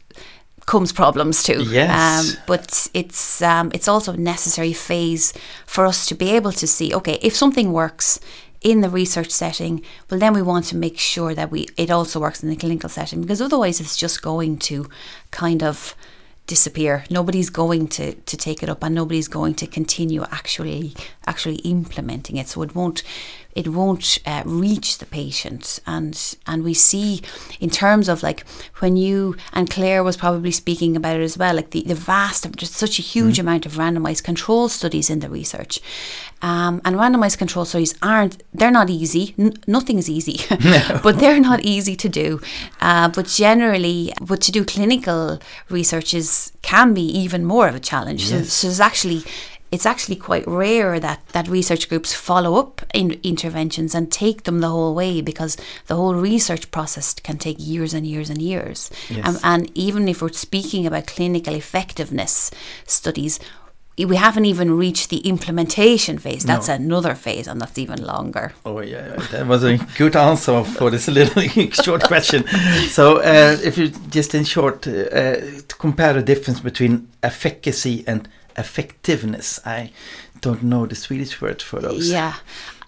comes 0.67 0.93
problems 0.93 1.43
too. 1.43 1.63
Yes. 1.63 1.91
Um, 1.91 2.43
but 2.47 2.89
it's 2.95 3.43
um, 3.43 3.71
it's 3.75 3.89
also 3.89 4.13
a 4.13 4.17
necessary 4.17 4.73
phase 4.73 5.33
for 5.67 5.87
us 5.87 6.07
to 6.07 6.15
be 6.15 6.31
able 6.31 6.53
to 6.53 6.67
see. 6.67 6.95
Okay, 6.95 7.19
if 7.23 7.35
something 7.35 7.73
works 7.73 8.21
in 8.61 8.81
the 8.81 8.89
research 8.89 9.31
setting, 9.31 9.83
well, 10.11 10.19
then 10.19 10.33
we 10.33 10.43
want 10.43 10.65
to 10.67 10.77
make 10.77 10.99
sure 10.99 11.35
that 11.35 11.51
we 11.51 11.69
it 11.77 11.91
also 11.91 12.19
works 12.21 12.43
in 12.43 12.49
the 12.49 12.57
clinical 12.57 12.89
setting 12.89 13.21
because 13.21 13.43
otherwise 13.43 13.81
it's 13.81 13.97
just 13.97 14.23
going 14.23 14.59
to 14.59 14.89
kind 15.31 15.63
of 15.63 15.95
disappear. 16.47 17.05
Nobody's 17.11 17.51
going 17.51 17.89
to, 17.89 18.15
to 18.15 18.37
take 18.37 18.63
it 18.63 18.69
up 18.69 18.83
and 18.83 18.95
nobody's 18.95 19.29
going 19.29 19.55
to 19.55 19.67
continue 19.67 20.25
actually 20.25 20.95
actually 21.27 21.57
implementing 21.57 22.37
it. 22.37 22.49
So 22.49 22.63
it 22.63 22.75
won't 22.75 23.03
it 23.55 23.69
won't 23.69 24.19
uh, 24.27 24.43
reach 24.45 24.99
the 24.99 25.07
patient. 25.07 25.81
And 25.87 26.37
and 26.47 26.65
we 26.65 26.75
see 26.75 27.23
in 27.61 27.71
terms 27.71 28.09
of 28.09 28.23
like 28.23 28.45
when 28.79 28.97
you 28.97 29.37
and 29.53 29.71
Claire 29.71 30.03
was 30.03 30.17
probably 30.17 30.51
speaking 30.51 30.97
about 30.97 31.17
it 31.17 31.23
as 31.23 31.39
well 31.39 31.55
like 31.55 31.71
the, 31.71 31.83
the 31.83 31.95
vast 31.95 32.51
just 32.57 32.75
such 32.75 32.99
a 32.99 33.03
huge 33.03 33.39
amount 33.39 33.67
of 33.67 33.73
randomized 33.73 34.25
control 34.25 34.69
studies 34.69 35.11
in 35.11 35.21
the 35.21 35.29
research. 35.29 35.81
Um, 36.43 36.83
and 36.85 36.97
randomized 36.97 37.39
control 37.39 37.65
studies 37.65 37.95
aren't 38.03 38.43
they're 38.53 38.71
not 38.71 38.91
easy. 38.91 39.35
N- 39.39 39.55
nothing 39.67 39.99
is 39.99 40.09
easy. 40.09 40.41
But 41.03 41.19
they're 41.19 41.41
not 41.41 41.61
easy 41.61 41.97
to 41.97 42.09
do. 42.09 42.41
Uh, 42.81 43.09
but 43.09 43.27
generally 43.27 44.13
but 44.21 44.41
to 44.43 44.53
do 44.53 44.65
clinical 44.65 45.39
research 45.71 46.15
is 46.15 46.53
can 46.63 46.95
be 46.95 47.03
even 47.03 47.45
more 47.45 47.69
of 47.69 47.75
a 47.75 47.81
challenge. 47.81 48.27
So, 48.27 48.43
so 48.43 48.67
there's 48.67 48.81
actually 48.81 49.23
it's 49.75 49.87
actually 49.87 50.15
quite 50.17 50.47
rare 50.47 51.01
that, 51.01 51.19
that 51.37 51.49
research 51.49 51.89
groups 51.89 52.15
follow 52.15 52.55
up 52.63 52.81
in 52.95 53.19
interventions 53.25 53.95
and 53.95 54.11
take 54.13 54.45
them 54.45 54.61
the 54.61 54.69
whole 54.69 54.95
way 54.95 55.21
because 55.21 55.57
the 55.89 55.97
whole 55.97 56.15
research 56.15 56.71
process 56.71 57.13
can 57.15 57.39
take 57.39 57.57
years 57.59 57.93
and 57.93 58.07
years 58.07 58.31
and 58.31 58.41
years. 58.41 58.91
Yes. 59.11 59.27
Um, 59.27 59.37
and 59.43 59.63
even 59.75 60.07
if 60.09 60.23
we're 60.23 60.33
speaking 60.49 60.87
about 60.87 61.09
clinical 61.09 61.55
effectiveness 61.55 62.51
studies, 62.87 63.41
we 63.97 64.17
haven't 64.17 64.45
even 64.45 64.77
reached 64.77 65.09
the 65.11 65.19
implementation 65.19 66.19
phase. 66.19 66.45
That's 66.45 66.69
No. 66.69 66.75
another 66.75 67.15
phase, 67.15 67.47
and 67.51 67.61
that's 67.61 67.79
even 67.79 68.01
longer. 68.05 68.53
Oh 68.65 68.81
yeah, 68.81 69.07
yeah, 69.09 69.27
that 69.33 69.47
was 69.47 69.63
a 69.65 69.77
good 69.97 70.17
answer 70.17 70.65
for 70.65 70.91
this 70.91 71.07
little 71.19 71.43
short 71.85 72.03
question. 72.03 72.45
So, 72.89 73.05
uh, 73.19 73.57
if 73.63 73.79
you 73.79 73.89
just 74.11 74.35
in 74.35 74.45
short 74.45 74.87
uh, 74.89 74.91
uh, 74.91 75.35
to 75.69 75.75
compare 75.79 76.13
the 76.13 76.23
difference 76.23 76.61
between 76.61 77.07
efficacy 77.23 78.03
and 78.07 78.29
effectiveness, 78.57 79.61
I 79.65 79.91
don't 80.41 80.63
know 80.63 80.87
the 80.87 80.95
Swedish 80.95 81.41
word 81.41 81.63
for 81.63 81.81
those. 81.81 82.11
Yeah, 82.11 82.35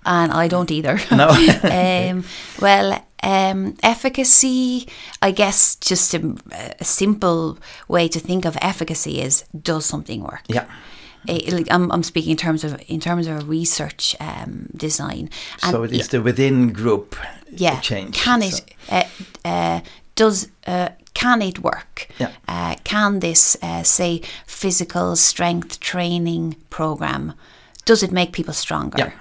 and 0.04 0.32
I 0.32 0.48
don't 0.48 0.70
either. 0.70 0.98
No. 1.10 1.28
um, 1.62 2.24
well, 2.60 3.04
um, 3.22 3.76
efficacy, 3.82 4.88
I 5.22 5.30
guess, 5.30 5.76
just 5.76 6.14
a, 6.14 6.36
a 6.80 6.84
simple 6.84 7.58
way 7.88 8.08
to 8.08 8.20
think 8.20 8.44
of 8.44 8.56
efficacy 8.60 9.20
is 9.20 9.44
does 9.62 9.86
something 9.86 10.22
work? 10.22 10.42
Yeah. 10.48 10.66
Eh, 11.28 11.64
I'm, 11.70 11.90
I'm 11.90 12.02
speaking 12.02 12.32
in 12.32 12.36
terms 12.36 12.62
of 12.62 12.80
in 12.86 13.00
terms 13.00 13.26
of 13.26 13.48
research 13.48 14.14
um, 14.20 14.68
design. 14.76 15.30
so 15.58 15.82
it 15.82 15.92
is 15.92 16.08
the 16.08 16.22
within 16.22 16.72
group 16.72 17.16
yeah, 17.50 17.80
change. 17.80 18.16
Can 18.16 18.42
it 18.42 18.52
so- 18.52 18.64
uh, 18.90 19.04
uh, 19.44 19.80
does 20.16 20.48
uh, 20.66 20.88
can 21.14 21.40
it 21.42 21.60
work? 21.60 22.08
Yeah. 22.18 22.32
Uh, 22.48 22.74
can 22.84 23.20
this 23.20 23.56
uh, 23.62 23.82
say 23.84 24.20
physical 24.46 25.16
strength 25.16 25.78
training 25.80 26.56
program? 26.68 27.32
Does 27.84 28.02
it 28.02 28.10
make 28.12 28.32
people 28.32 28.52
stronger? 28.54 28.98
Yeah. 28.98 29.12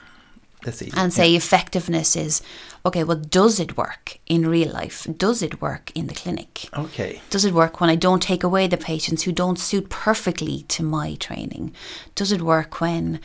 That's 0.63 0.81
easy. 0.81 0.97
and 0.97 1.13
say 1.13 1.35
effectiveness 1.35 2.15
is 2.15 2.41
okay 2.87 3.03
well 3.03 3.19
does 3.19 3.59
it 3.59 3.77
work 3.77 4.17
in 4.25 4.47
real 4.49 4.71
life 4.73 5.05
does 5.15 5.43
it 5.43 5.61
work 5.61 5.91
in 5.93 6.07
the 6.07 6.13
clinic 6.15 6.67
Okay. 6.75 7.21
does 7.29 7.45
it 7.45 7.53
work 7.53 7.79
when 7.79 7.91
i 7.91 7.95
don't 7.95 8.23
take 8.23 8.43
away 8.43 8.65
the 8.67 8.75
patients 8.77 9.21
who 9.25 9.31
don't 9.31 9.59
suit 9.59 9.89
perfectly 9.91 10.63
to 10.69 10.81
my 10.81 11.13
training 11.27 11.71
does 12.15 12.31
it 12.31 12.41
work 12.41 12.81
when 12.81 13.19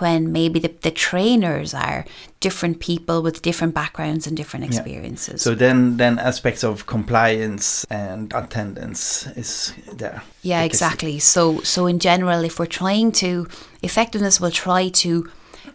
when 0.00 0.32
maybe 0.32 0.58
the, 0.58 0.72
the 0.82 0.90
trainers 0.90 1.74
are 1.74 2.04
different 2.40 2.80
people 2.80 3.22
with 3.22 3.42
different 3.42 3.74
backgrounds 3.74 4.26
and 4.26 4.36
different 4.36 4.64
Yeah. 4.64 4.70
experiences 4.80 5.42
So 5.42 5.54
then, 5.54 5.96
then 5.98 6.18
aspects 6.18 6.64
of 6.64 6.86
compliance 6.86 7.84
and 7.90 8.32
attendance 8.34 9.26
is 9.36 9.72
there. 9.92 10.22
Yeah, 10.42 10.62
exactly. 10.62 11.18
So 11.18 11.60
so 11.62 11.86
in 11.86 11.98
general, 11.98 12.44
if 12.44 12.58
we're 12.58 12.66
trying 12.66 13.12
to 13.12 13.46
effectiveness, 13.82 14.40
will 14.40 14.50
try 14.50 14.88
to 14.88 15.28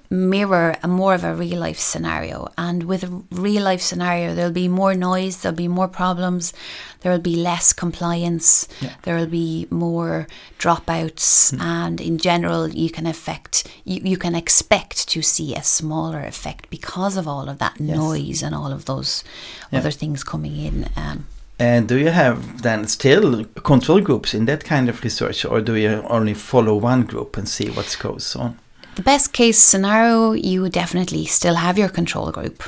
mirror 0.09 0.75
a 0.83 0.87
more 0.87 1.13
of 1.13 1.23
a 1.23 1.33
real 1.35 1.59
life 1.59 1.79
scenario. 1.79 2.51
And 2.57 2.83
with 2.83 3.03
a 3.03 3.23
real 3.31 3.63
life 3.63 3.81
scenario, 3.81 4.33
there'll 4.35 4.51
be 4.51 4.67
more 4.67 4.93
noise, 4.93 5.41
there'll 5.41 5.55
be 5.55 5.67
more 5.67 5.87
problems, 5.87 6.53
there 7.01 7.11
will 7.11 7.19
be 7.19 7.35
less 7.35 7.73
compliance, 7.73 8.67
Yeah. 8.81 8.91
there 9.03 9.15
will 9.15 9.27
be 9.27 9.67
more 9.69 10.27
dropouts, 10.59 11.53
and 11.59 12.01
in 12.01 12.17
general, 12.17 12.69
you 12.69 12.89
can 12.89 13.05
affect 13.05 13.67
you, 13.83 14.01
you 14.03 14.17
can 14.17 14.35
expect 14.35 15.07
to 15.09 15.21
see 15.21 15.55
a 15.55 15.63
smaller 15.63 16.21
effect 16.21 16.69
because 16.69 17.17
of 17.17 17.27
all 17.27 17.47
of 17.49 17.57
that 17.59 17.73
Yes. 17.79 17.95
noise 17.97 18.41
and 18.43 18.53
all 18.55 18.71
of 18.71 18.85
those 18.85 19.23
Yeah. 19.71 19.79
other 19.79 19.91
things 19.91 20.23
coming 20.23 20.55
in. 20.57 20.89
Um, 20.95 21.25
And 21.57 21.87
do 21.87 21.95
you 21.97 22.09
have 22.09 22.61
then 22.63 22.85
still 22.87 23.45
control 23.63 24.01
groups 24.01 24.33
in 24.33 24.45
that 24.45 24.65
kind 24.65 24.89
of 24.89 25.01
research, 25.03 25.45
or 25.45 25.61
do 25.61 25.75
you 25.75 26.03
only 26.09 26.33
follow 26.33 26.75
one 26.75 27.03
group 27.03 27.37
and 27.37 27.47
see 27.47 27.69
what 27.69 27.95
goes 28.01 28.35
on? 28.35 28.57
The 28.95 29.01
best 29.03 29.33
case 29.33 29.59
scenario, 29.59 30.31
you 30.31 30.61
would 30.61 30.71
definitely 30.71 31.25
still 31.25 31.55
have 31.55 31.77
your 31.77 31.89
control 31.89 32.31
group. 32.31 32.63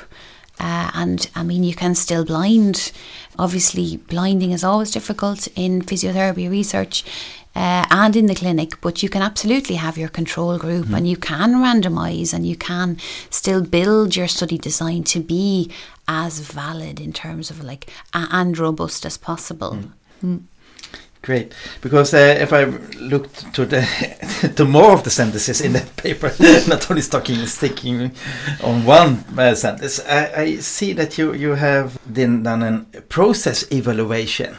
Uh, 0.60 0.92
and 0.94 1.30
I 1.36 1.44
mean, 1.44 1.64
you 1.64 1.74
can 1.76 1.96
still 1.96 2.26
blind. 2.26 2.92
Obviously, 3.40 3.98
blinding 3.98 4.52
is 4.52 4.64
always 4.64 4.92
difficult 4.92 5.48
in 5.56 5.82
physiotherapy 5.84 6.50
research 6.50 7.06
uh, 7.56 7.86
and 7.90 8.16
in 8.16 8.26
the 8.26 8.36
clinic, 8.36 8.82
but 8.82 9.02
you 9.02 9.10
can 9.10 9.22
absolutely 9.22 9.76
have 9.76 9.98
your 9.98 10.10
control 10.10 10.58
group 10.58 10.90
and 10.90 11.08
you 11.08 11.16
can 11.16 11.54
randomize 11.56 12.34
and 12.34 12.46
you 12.46 12.56
can 12.58 12.98
still 13.30 13.64
build 13.64 14.16
your 14.16 14.28
study 14.28 14.58
design 14.58 15.04
to 15.04 15.20
be 15.20 15.72
as 16.08 16.40
valid 16.40 17.00
in 17.00 17.14
terms 17.14 17.50
of 17.50 17.64
like 17.64 17.90
a- 18.14 18.28
and 18.32 18.58
robust 18.58 19.06
as 19.06 19.18
possible. 19.18 19.80
Great, 21.28 21.54
because 21.82 22.14
uh, 22.14 22.38
if 22.40 22.54
I 22.54 22.64
look 23.02 23.34
to 23.52 23.66
the 23.66 23.84
to 24.56 24.64
more 24.64 24.94
of 24.94 25.04
the 25.04 25.10
sentences 25.10 25.60
in 25.60 25.74
the 25.74 25.86
paper, 25.98 26.32
not 26.70 26.90
only 26.90 27.02
sticking 27.02 27.46
sticking 27.48 28.14
on 28.64 28.86
one 28.86 29.26
uh, 29.38 29.54
sentence, 29.54 30.00
I, 30.08 30.42
I 30.44 30.56
see 30.60 30.94
that 30.94 31.18
you 31.18 31.34
you 31.34 31.56
have 31.56 32.00
then 32.06 32.44
done 32.44 32.64
a 32.64 33.02
process 33.02 33.70
evaluation, 33.74 34.56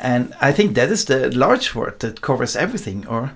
and 0.00 0.32
I 0.40 0.52
think 0.52 0.74
that 0.74 0.90
is 0.90 1.04
the 1.04 1.30
large 1.36 1.74
word 1.74 2.00
that 2.00 2.22
covers 2.22 2.56
everything. 2.56 3.06
Or 3.06 3.32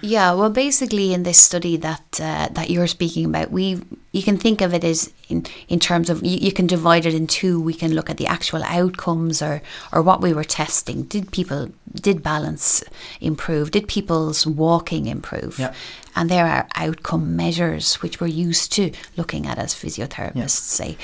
Yeah, 0.00 0.32
well, 0.34 0.50
basically, 0.50 1.12
in 1.12 1.24
this 1.24 1.38
study 1.38 1.76
that 1.78 2.20
uh, 2.20 2.48
that 2.52 2.70
you're 2.70 2.86
speaking 2.86 3.24
about, 3.24 3.50
we 3.50 3.82
you 4.12 4.22
can 4.22 4.36
think 4.36 4.60
of 4.60 4.72
it 4.72 4.84
as 4.84 5.12
in 5.28 5.44
in 5.68 5.80
terms 5.80 6.08
of 6.08 6.24
you, 6.24 6.38
you 6.38 6.52
can 6.52 6.68
divide 6.68 7.04
it 7.04 7.14
in 7.14 7.26
two. 7.26 7.60
We 7.60 7.74
can 7.74 7.94
look 7.94 8.08
at 8.08 8.16
the 8.16 8.26
actual 8.26 8.62
outcomes 8.62 9.42
or 9.42 9.60
or 9.92 10.02
what 10.02 10.20
we 10.20 10.32
were 10.32 10.44
testing. 10.44 11.02
Did 11.04 11.32
people 11.32 11.70
did 11.92 12.22
balance 12.22 12.84
improve? 13.20 13.72
Did 13.72 13.88
people's 13.88 14.46
walking 14.46 15.06
improve? 15.06 15.58
Yeah. 15.58 15.74
And 16.14 16.30
there 16.30 16.46
are 16.46 16.68
outcome 16.74 17.36
measures 17.36 17.96
which 17.96 18.20
we're 18.20 18.26
used 18.26 18.72
to 18.72 18.92
looking 19.16 19.46
at 19.46 19.58
as 19.58 19.74
physiotherapists, 19.74 20.50
say. 20.50 20.96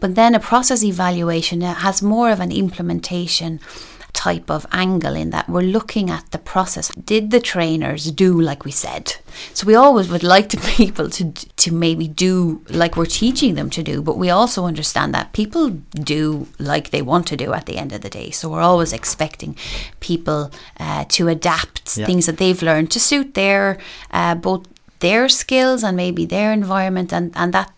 But 0.00 0.14
then 0.14 0.34
a 0.34 0.40
process 0.40 0.82
evaluation 0.82 1.62
uh, 1.62 1.74
has 1.74 2.02
more 2.02 2.30
of 2.30 2.40
an 2.40 2.50
implementation 2.52 3.60
type 4.12 4.50
of 4.50 4.66
angle 4.72 5.14
in 5.16 5.30
that 5.30 5.48
we're 5.48 5.62
looking 5.72 6.10
at 6.10 6.30
the 6.30 6.38
process. 6.38 6.88
Did 7.04 7.30
the 7.30 7.40
trainers 7.40 8.10
do 8.12 8.40
like 8.40 8.64
we 8.64 8.70
said? 8.70 9.16
So 9.54 9.66
we 9.66 9.74
always 9.74 10.08
would 10.08 10.22
like 10.22 10.48
to 10.50 10.56
people 10.76 11.08
to 11.10 11.32
to 11.56 11.72
maybe 11.72 12.06
do 12.08 12.60
like 12.68 12.96
we're 12.96 13.06
teaching 13.06 13.54
them 13.56 13.70
to 13.70 13.82
do, 13.82 14.02
but 14.02 14.18
we 14.18 14.30
also 14.30 14.66
understand 14.66 15.14
that 15.14 15.32
people 15.32 15.70
do 16.14 16.46
like 16.58 16.90
they 16.90 17.02
want 17.02 17.26
to 17.28 17.36
do 17.36 17.52
at 17.52 17.64
the 17.66 17.78
end 17.78 17.92
of 17.92 18.00
the 18.02 18.10
day. 18.10 18.30
So 18.30 18.48
we're 18.48 18.60
always 18.72 18.92
expecting 18.92 19.56
people 20.00 20.50
uh, 20.78 21.04
to 21.16 21.28
adapt 21.28 21.96
Yeah. 21.96 22.06
things 22.06 22.26
that 22.26 22.36
they've 22.36 22.62
learned 22.62 22.90
to 22.92 23.00
suit 23.00 23.34
their 23.34 23.78
uh, 24.12 24.34
both 24.34 24.62
their 25.00 25.28
skills 25.28 25.82
and 25.84 25.96
maybe 25.96 26.26
their 26.26 26.52
environment 26.52 27.12
and 27.12 27.32
and 27.34 27.52
that 27.52 27.70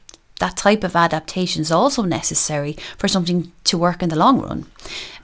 that 0.44 0.56
type 0.68 0.84
of 0.84 0.94
adaptation 0.94 1.62
is 1.62 1.72
also 1.80 2.02
necessary 2.02 2.72
for 2.98 3.08
something 3.08 3.40
to 3.70 3.78
work 3.86 4.02
in 4.02 4.10
the 4.10 4.20
long 4.24 4.36
run 4.46 4.60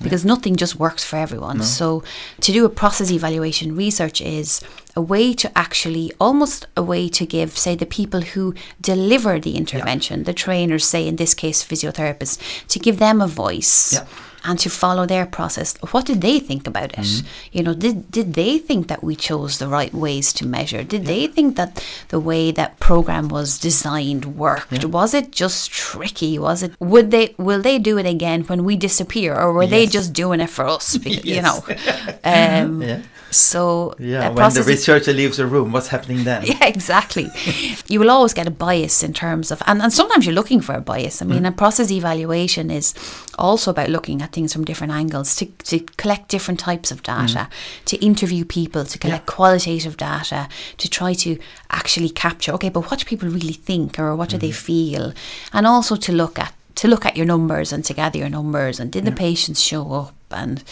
because 0.05 0.25
nothing 0.25 0.55
just 0.57 0.75
works 0.77 1.05
for 1.05 1.17
everyone. 1.27 1.59
So, 1.63 2.03
to 2.45 2.51
do 2.57 2.65
a 2.65 2.71
process 2.83 3.11
evaluation 3.11 3.69
research 3.77 4.19
is 4.39 4.49
a 4.97 5.03
way 5.13 5.27
to 5.43 5.47
actually 5.65 6.07
almost 6.19 6.67
a 6.75 6.83
way 6.93 7.03
to 7.19 7.25
give, 7.27 7.51
say, 7.67 7.75
the 7.77 7.91
people 8.01 8.23
who 8.33 8.55
deliver 8.81 9.39
the 9.39 9.55
intervention, 9.63 10.25
the 10.25 10.33
trainers, 10.45 10.85
say 10.87 11.03
in 11.07 11.17
this 11.17 11.35
case, 11.35 11.59
physiotherapists, 11.71 12.37
to 12.73 12.79
give 12.79 12.97
them 12.99 13.21
a 13.21 13.29
voice 13.45 13.93
Yeah. 13.93 14.07
And 14.45 14.59
to 14.59 14.71
follow 14.71 15.07
their 15.07 15.27
process. 15.27 15.77
What 15.93 16.07
did 16.07 16.21
they 16.21 16.41
think 16.41 16.67
about 16.67 16.93
it? 16.93 17.05
Mm-hmm. 17.07 17.27
You 17.53 17.63
know, 17.63 17.75
did 17.75 18.11
did 18.11 18.35
they 18.35 18.59
think 18.59 18.89
that 18.89 19.03
we 19.05 19.15
chose 19.17 19.59
the 19.59 19.69
right 19.69 19.93
ways 19.93 20.33
to 20.35 20.47
measure? 20.47 20.83
Did 20.83 21.07
they 21.07 21.27
think 21.27 21.57
that 21.57 21.85
the 22.09 22.21
way 22.21 22.51
that 22.53 22.79
program 22.81 23.29
was 23.29 23.59
designed 23.59 24.37
worked? 24.37 24.85
Was 24.85 25.15
it 25.15 25.31
just 25.31 25.71
tricky? 25.71 26.39
Was 26.39 26.63
it 26.63 26.73
would 26.81 27.11
they 27.11 27.35
will 27.39 27.63
they 27.63 27.79
do 27.79 27.99
it 27.99 28.07
again 28.07 28.43
when 28.45 28.65
we 28.65 28.77
disappear 28.77 29.35
or 29.35 29.53
were 29.53 29.67
they 29.67 29.87
just 29.87 30.13
doing 30.13 30.41
it 30.41 30.51
for 30.51 30.67
us? 30.67 30.97
Because, 30.97 31.25
You 31.25 31.43
know. 31.47 31.65
Um, 32.25 32.83
Yeah. 32.91 33.03
So 33.31 33.95
Yeah, 33.99 34.31
when 34.31 34.53
the 34.53 34.63
researcher 34.63 35.13
leaves 35.13 35.37
the 35.37 35.47
room, 35.47 35.73
what's 35.73 35.89
happening 35.89 36.25
then? 36.25 36.43
yeah, 36.45 36.67
exactly. 36.67 37.29
you 37.87 38.01
will 38.01 38.11
always 38.11 38.35
get 38.35 38.47
a 38.47 38.51
bias 38.51 39.03
in 39.03 39.13
terms 39.13 39.51
of, 39.51 39.63
and, 39.67 39.81
and 39.81 39.93
sometimes 39.93 40.27
you're 40.27 40.35
looking 40.35 40.61
for 40.61 40.75
a 40.75 40.81
bias. 40.81 41.23
I 41.23 41.27
mean, 41.27 41.45
mm. 41.45 41.49
a 41.49 41.53
process 41.53 41.91
evaluation 41.91 42.71
is 42.71 42.95
also 43.39 43.71
about 43.71 43.89
looking 43.89 44.23
at 44.23 44.33
things 44.33 44.53
from 44.53 44.65
different 44.65 44.93
angles 44.93 45.37
to, 45.37 45.47
to 45.47 45.81
collect 45.97 46.29
different 46.29 46.61
types 46.61 46.91
of 46.91 47.03
data, 47.03 47.49
mm. 47.51 47.85
to 47.87 47.97
interview 48.05 48.45
people, 48.45 48.85
to 48.85 48.99
collect 48.99 49.27
qualitative 49.27 49.97
data, 49.97 50.49
to 50.79 50.91
try 50.91 51.15
to 51.15 51.39
actually 51.71 52.11
capture, 52.11 52.53
okay, 52.53 52.69
but 52.69 52.91
what 52.91 52.99
do 52.99 53.05
people 53.05 53.29
really 53.29 53.53
think 53.53 53.99
or 53.99 54.17
what 54.17 54.31
do 54.31 54.39
they 54.39 54.51
mm-hmm. 54.51 54.67
feel? 54.67 55.13
And 55.53 55.67
also 55.67 55.97
to 55.97 56.13
look 56.13 56.39
at 56.39 56.53
to 56.77 56.89
look 56.89 57.05
at 57.05 57.15
your 57.15 57.27
numbers 57.27 57.73
and 57.73 57.85
to 57.85 57.93
gather 57.93 58.19
your 58.19 58.31
numbers 58.31 58.81
and 58.81 58.91
did 58.91 59.05
the 59.05 59.13
patients 59.13 59.61
show 59.61 59.93
up 59.93 60.15
and 60.31 60.65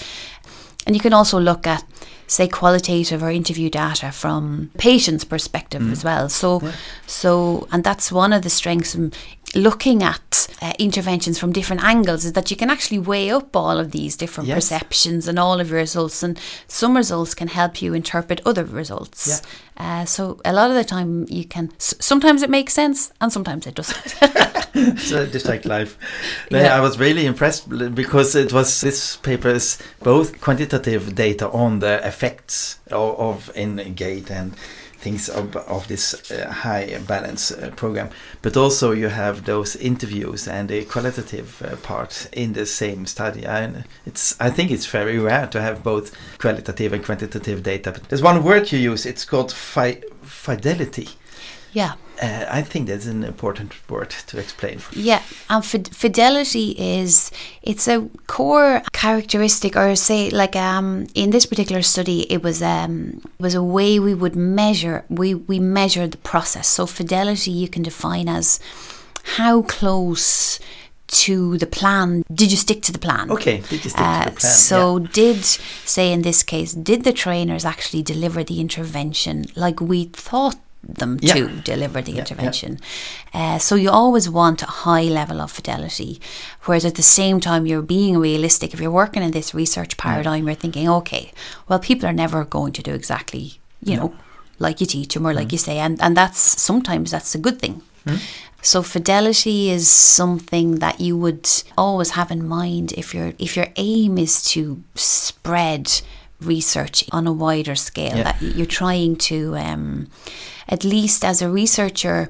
and 0.88 0.96
you 0.96 1.00
can 1.02 1.12
also 1.12 1.38
look 1.38 1.66
at, 1.66 1.84
say, 2.26 2.48
qualitative 2.48 3.22
or 3.22 3.30
interview 3.30 3.68
data 3.68 4.10
from 4.10 4.70
patients' 4.78 5.22
perspective 5.22 5.82
mm. 5.82 5.92
as 5.92 6.02
well. 6.02 6.30
So, 6.30 6.62
so, 7.06 7.68
and 7.70 7.84
that's 7.84 8.10
one 8.10 8.32
of 8.32 8.42
the 8.42 8.48
strengths 8.48 8.94
in 8.94 9.12
looking 9.54 10.02
at 10.02 10.48
uh, 10.60 10.72
interventions 10.78 11.38
from 11.38 11.52
different 11.52 11.82
angles 11.84 12.24
is 12.24 12.32
that 12.34 12.50
you 12.50 12.56
can 12.56 12.70
actually 12.70 12.98
weigh 12.98 13.30
up 13.30 13.54
all 13.56 13.78
of 13.78 13.92
these 13.92 14.16
different 14.16 14.48
Yes. 14.48 14.56
perceptions 14.56 15.26
and 15.28 15.38
all 15.38 15.60
of 15.60 15.70
your 15.70 15.78
results, 15.78 16.22
and 16.22 16.38
some 16.66 16.96
results 16.96 17.34
can 17.34 17.48
help 17.48 17.80
you 17.80 17.94
interpret 17.94 18.40
other 18.44 18.64
results. 18.64 19.42
Uh, 19.76 20.04
so, 20.04 20.40
a 20.44 20.52
lot 20.52 20.70
of 20.70 20.76
the 20.76 20.84
time, 20.84 21.24
you 21.28 21.44
can. 21.44 21.70
Sometimes 21.78 22.42
it 22.42 22.50
makes 22.50 22.72
sense, 22.72 23.12
and 23.20 23.32
sometimes 23.32 23.66
it 23.66 23.74
doesn't. 23.74 24.14
Uh, 24.78 25.26
just 25.26 25.46
like 25.46 25.64
life. 25.64 25.96
Yeah. 26.50 26.76
I 26.76 26.80
was 26.80 26.98
really 27.00 27.26
impressed 27.26 27.68
because 27.94 28.36
it 28.36 28.52
was 28.52 28.80
this 28.80 29.16
paper 29.16 29.48
is 29.48 29.78
both 30.04 30.40
quantitative 30.40 31.14
data 31.16 31.48
on 31.50 31.80
the 31.80 32.06
effects 32.06 32.78
of, 32.90 33.18
of 33.18 33.50
in 33.56 33.94
gait 33.94 34.30
and 34.30 34.52
things 34.98 35.28
of, 35.28 35.56
of 35.56 35.86
this 35.88 36.30
uh, 36.30 36.52
HiBalance 36.52 37.62
uh, 37.62 37.70
program, 37.76 38.10
but 38.42 38.56
also 38.56 38.92
you 38.92 39.08
have 39.08 39.44
those 39.44 39.76
interviews 39.76 40.48
and 40.48 40.68
the 40.68 40.84
qualitative 40.84 41.62
uh, 41.62 41.76
part 41.76 42.28
in 42.32 42.52
the 42.52 42.66
same 42.66 43.06
study. 43.06 43.44
And 43.44 43.84
it's 44.06 44.38
I 44.40 44.50
think 44.50 44.70
it's 44.70 44.86
very 44.86 45.18
rare 45.18 45.46
to 45.48 45.60
have 45.60 45.82
both 45.82 46.14
qualitative 46.38 46.92
and 46.92 47.04
quantitative 47.04 47.62
data. 47.62 47.92
But 47.92 48.08
there's 48.08 48.22
one 48.22 48.42
word 48.42 48.72
you 48.72 48.78
use. 48.78 49.06
It's 49.06 49.24
called 49.24 49.52
fi- 49.52 50.02
fidelity. 50.22 51.08
Yeah. 51.72 51.92
Uh, 52.20 52.44
I 52.50 52.62
think 52.62 52.88
that's 52.88 53.06
an 53.06 53.22
important 53.22 53.72
word 53.88 54.10
to 54.26 54.38
explain. 54.38 54.80
Yeah, 54.92 55.22
and 55.48 55.64
fid- 55.64 55.94
fidelity 55.94 56.70
is 56.76 57.30
it's 57.62 57.86
a 57.86 58.08
core 58.26 58.82
characteristic, 58.92 59.76
or 59.76 59.94
say 59.94 60.28
like 60.30 60.56
um 60.56 61.06
in 61.14 61.30
this 61.30 61.46
particular 61.46 61.82
study, 61.82 62.20
it 62.32 62.42
was 62.42 62.60
um 62.60 63.20
was 63.38 63.54
a 63.54 63.62
way 63.62 64.00
we 64.00 64.14
would 64.14 64.34
measure 64.34 65.04
we 65.08 65.34
we 65.34 65.60
measure 65.60 66.08
the 66.08 66.16
process. 66.18 66.66
So 66.66 66.86
fidelity 66.86 67.52
you 67.52 67.68
can 67.68 67.84
define 67.84 68.28
as 68.28 68.58
how 69.36 69.62
close 69.62 70.58
to 71.06 71.56
the 71.58 71.66
plan 71.66 72.22
did 72.34 72.50
you 72.50 72.56
stick 72.56 72.82
to 72.82 72.92
the 72.92 72.98
plan? 72.98 73.30
Okay, 73.30 73.62
did 73.70 73.84
you 73.84 73.90
stick 73.90 74.00
Uh, 74.00 74.24
to 74.24 74.30
the 74.30 74.36
plan? 74.40 74.52
so 74.52 74.98
did 74.98 75.44
say 75.84 76.12
in 76.12 76.22
this 76.22 76.42
case 76.42 76.72
did 76.74 77.04
the 77.04 77.12
trainers 77.12 77.64
actually 77.64 78.02
deliver 78.02 78.42
the 78.44 78.58
intervention 78.60 79.44
like 79.54 79.80
we 79.80 80.04
thought 80.12 80.56
them 80.82 81.18
Yeah. 81.20 81.34
to 81.34 81.48
deliver 81.64 82.00
the 82.02 82.12
Yeah, 82.12 82.16
yeah. 82.16 82.20
intervention 82.22 82.78
Uh, 83.34 83.58
so 83.58 83.74
you 83.74 83.90
always 83.90 84.28
want 84.28 84.62
a 84.62 84.66
high 84.66 85.02
level 85.20 85.40
of 85.40 85.50
fidelity 85.50 86.20
whereas 86.64 86.84
at 86.84 86.94
the 86.94 87.02
same 87.02 87.40
time 87.40 87.66
you're 87.66 87.82
being 87.82 88.16
realistic 88.18 88.72
if 88.74 88.80
you're 88.80 88.90
working 89.02 89.22
in 89.22 89.32
this 89.32 89.52
research 89.54 89.96
paradigm 89.96 90.46
you're 90.46 90.54
thinking 90.64 90.88
okay 90.88 91.32
well 91.68 91.78
people 91.78 92.08
are 92.08 92.12
never 92.24 92.44
going 92.44 92.72
to 92.72 92.82
do 92.82 92.92
exactly 92.94 93.58
you 93.82 93.96
know 93.96 94.12
like 94.58 94.80
you 94.80 94.86
teach 94.86 95.14
them 95.14 95.26
or 95.26 95.32
Mm. 95.32 95.36
like 95.40 95.52
you 95.52 95.58
say 95.58 95.78
and, 95.78 96.00
and 96.00 96.16
that's 96.16 96.40
sometimes 96.62 97.10
that's 97.10 97.34
a 97.34 97.38
good 97.38 97.58
thing 97.60 97.82
so 98.62 98.82
fidelity 98.82 99.70
is 99.70 99.88
something 99.88 100.76
that 100.84 101.00
you 101.00 101.16
would 101.16 101.46
always 101.76 102.10
have 102.10 102.30
in 102.36 102.42
mind 102.48 102.92
if 102.96 103.14
your 103.14 103.32
if 103.38 103.56
your 103.56 103.68
aim 103.76 104.16
is 104.18 104.42
to 104.52 104.82
spread 104.94 105.84
research 106.40 107.04
on 107.12 107.26
a 107.26 107.32
wider 107.32 107.74
scale. 107.74 108.16
Yeah. 108.16 108.22
That 108.24 108.42
you're 108.56 108.66
trying 108.82 109.16
to, 109.30 109.56
um, 109.56 110.06
at 110.68 110.84
least 110.84 111.24
as 111.24 111.42
a 111.42 111.48
researcher, 111.50 112.28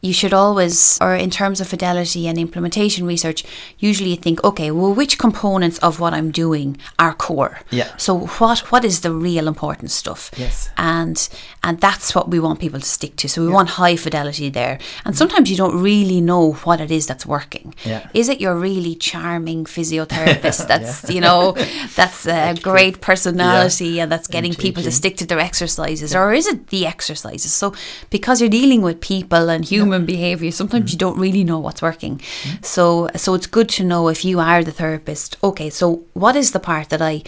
you 0.00 0.12
should 0.12 0.32
always, 0.32 0.96
or 1.00 1.14
in 1.14 1.30
terms 1.30 1.60
of 1.60 1.66
fidelity 1.66 2.28
and 2.28 2.38
implementation 2.38 3.04
research, 3.04 3.44
usually 3.78 4.10
you 4.10 4.16
think, 4.16 4.42
okay, 4.44 4.70
well, 4.70 4.94
which 4.94 5.18
components 5.18 5.78
of 5.78 5.98
what 5.98 6.14
I'm 6.14 6.30
doing 6.30 6.76
are 6.98 7.14
core? 7.14 7.60
Yeah. 7.70 7.96
So 7.96 8.26
what 8.38 8.58
what 8.70 8.84
is 8.84 9.00
the 9.00 9.12
real 9.12 9.48
important 9.48 9.90
stuff? 9.90 10.30
Yes. 10.36 10.70
And 10.76 11.28
and 11.64 11.80
that's 11.80 12.14
what 12.14 12.30
we 12.30 12.38
want 12.38 12.60
people 12.60 12.78
to 12.78 12.86
stick 12.86 13.16
to. 13.16 13.28
So 13.28 13.42
we 13.42 13.48
want 13.48 13.70
high 13.70 13.96
fidelity 13.96 14.48
there. 14.50 14.78
And 15.04 15.16
sometimes 15.16 15.50
you 15.50 15.56
don't 15.56 15.82
really 15.82 16.20
know 16.20 16.52
what 16.52 16.80
it 16.80 16.92
is 16.92 17.06
that's 17.06 17.26
working. 17.26 17.74
Yeah. 17.84 18.08
Is 18.14 18.28
it 18.28 18.40
your 18.40 18.54
really 18.54 18.94
charming 18.94 19.64
physiotherapist 19.64 20.66
that's 20.68 21.10
you 21.10 21.20
know 21.20 21.52
that's 21.96 22.26
a 22.26 22.54
great 22.62 23.00
personality 23.00 24.00
and 24.00 24.12
that's 24.12 24.28
getting 24.28 24.54
people 24.54 24.82
to 24.84 24.92
stick 24.92 25.16
to 25.16 25.26
their 25.26 25.40
exercises, 25.40 26.14
or 26.14 26.32
is 26.32 26.46
it 26.46 26.68
the 26.68 26.86
exercises? 26.86 27.52
So 27.52 27.74
because 28.10 28.40
you're 28.40 28.48
dealing 28.48 28.82
with 28.82 29.00
people 29.00 29.48
and 29.48 29.64
human 29.88 30.06
behavior, 30.06 30.50
sometimes 30.52 30.92
you 30.92 30.98
don't 30.98 31.18
really 31.18 31.44
know 31.50 31.58
what's 31.64 31.82
working. 31.82 32.20
So 32.62 33.08
so 33.24 33.34
it's 33.36 33.46
good 33.56 33.68
to 33.76 33.82
know 33.84 34.02
if 34.08 34.20
you 34.28 34.36
are 34.40 34.62
the 34.64 34.72
therapist. 34.80 35.36
Okay, 35.42 35.70
so 35.70 35.86
what 36.24 36.34
is 36.36 36.50
the 36.52 36.60
part 36.70 36.86
that 36.92 37.02
I 37.12 37.22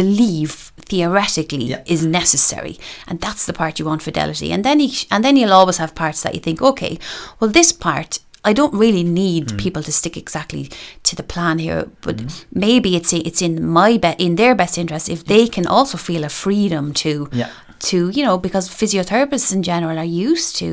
believe 0.00 0.52
theoretically 0.90 1.66
Yeah. 1.70 1.82
is 1.94 2.02
necessary, 2.04 2.74
and 3.08 3.20
that's 3.20 3.44
the 3.46 3.52
part 3.52 3.78
you 3.78 3.86
want 3.88 4.02
fidelity. 4.02 4.48
And 4.54 4.64
then 4.64 4.80
you, 4.80 4.90
and 5.10 5.22
then 5.24 5.36
you'll 5.36 5.52
always 5.60 5.78
have 5.78 5.94
parts 5.94 6.20
that 6.22 6.34
you 6.34 6.40
think, 6.40 6.60
okay, 6.62 6.98
well 7.38 7.50
this 7.52 7.72
part. 7.72 8.18
I 8.50 8.54
don't 8.54 8.72
really 8.84 9.04
need 9.04 9.44
Mm. 9.48 9.58
people 9.64 9.82
to 9.84 9.92
stick 9.92 10.16
exactly 10.16 10.64
to 11.08 11.12
the 11.14 11.22
plan 11.34 11.58
here, 11.58 11.82
but 12.06 12.16
maybe 12.66 12.88
it's 12.98 13.12
it's 13.12 13.42
in 13.48 13.54
my 13.78 13.98
be- 14.04 14.16
in 14.26 14.36
their 14.36 14.54
best 14.54 14.78
interest 14.78 15.08
if 15.10 15.20
they 15.32 15.44
can 15.56 15.66
also 15.66 15.96
feel 15.98 16.24
a 16.24 16.28
freedom 16.44 16.84
to 17.04 17.10
Yeah. 17.32 17.50
to 17.90 17.96
you 18.16 18.22
know 18.26 18.38
because 18.46 18.64
physiotherapists 18.80 19.52
in 19.56 19.62
general 19.62 19.98
are 19.98 20.12
used 20.30 20.50
to 20.62 20.68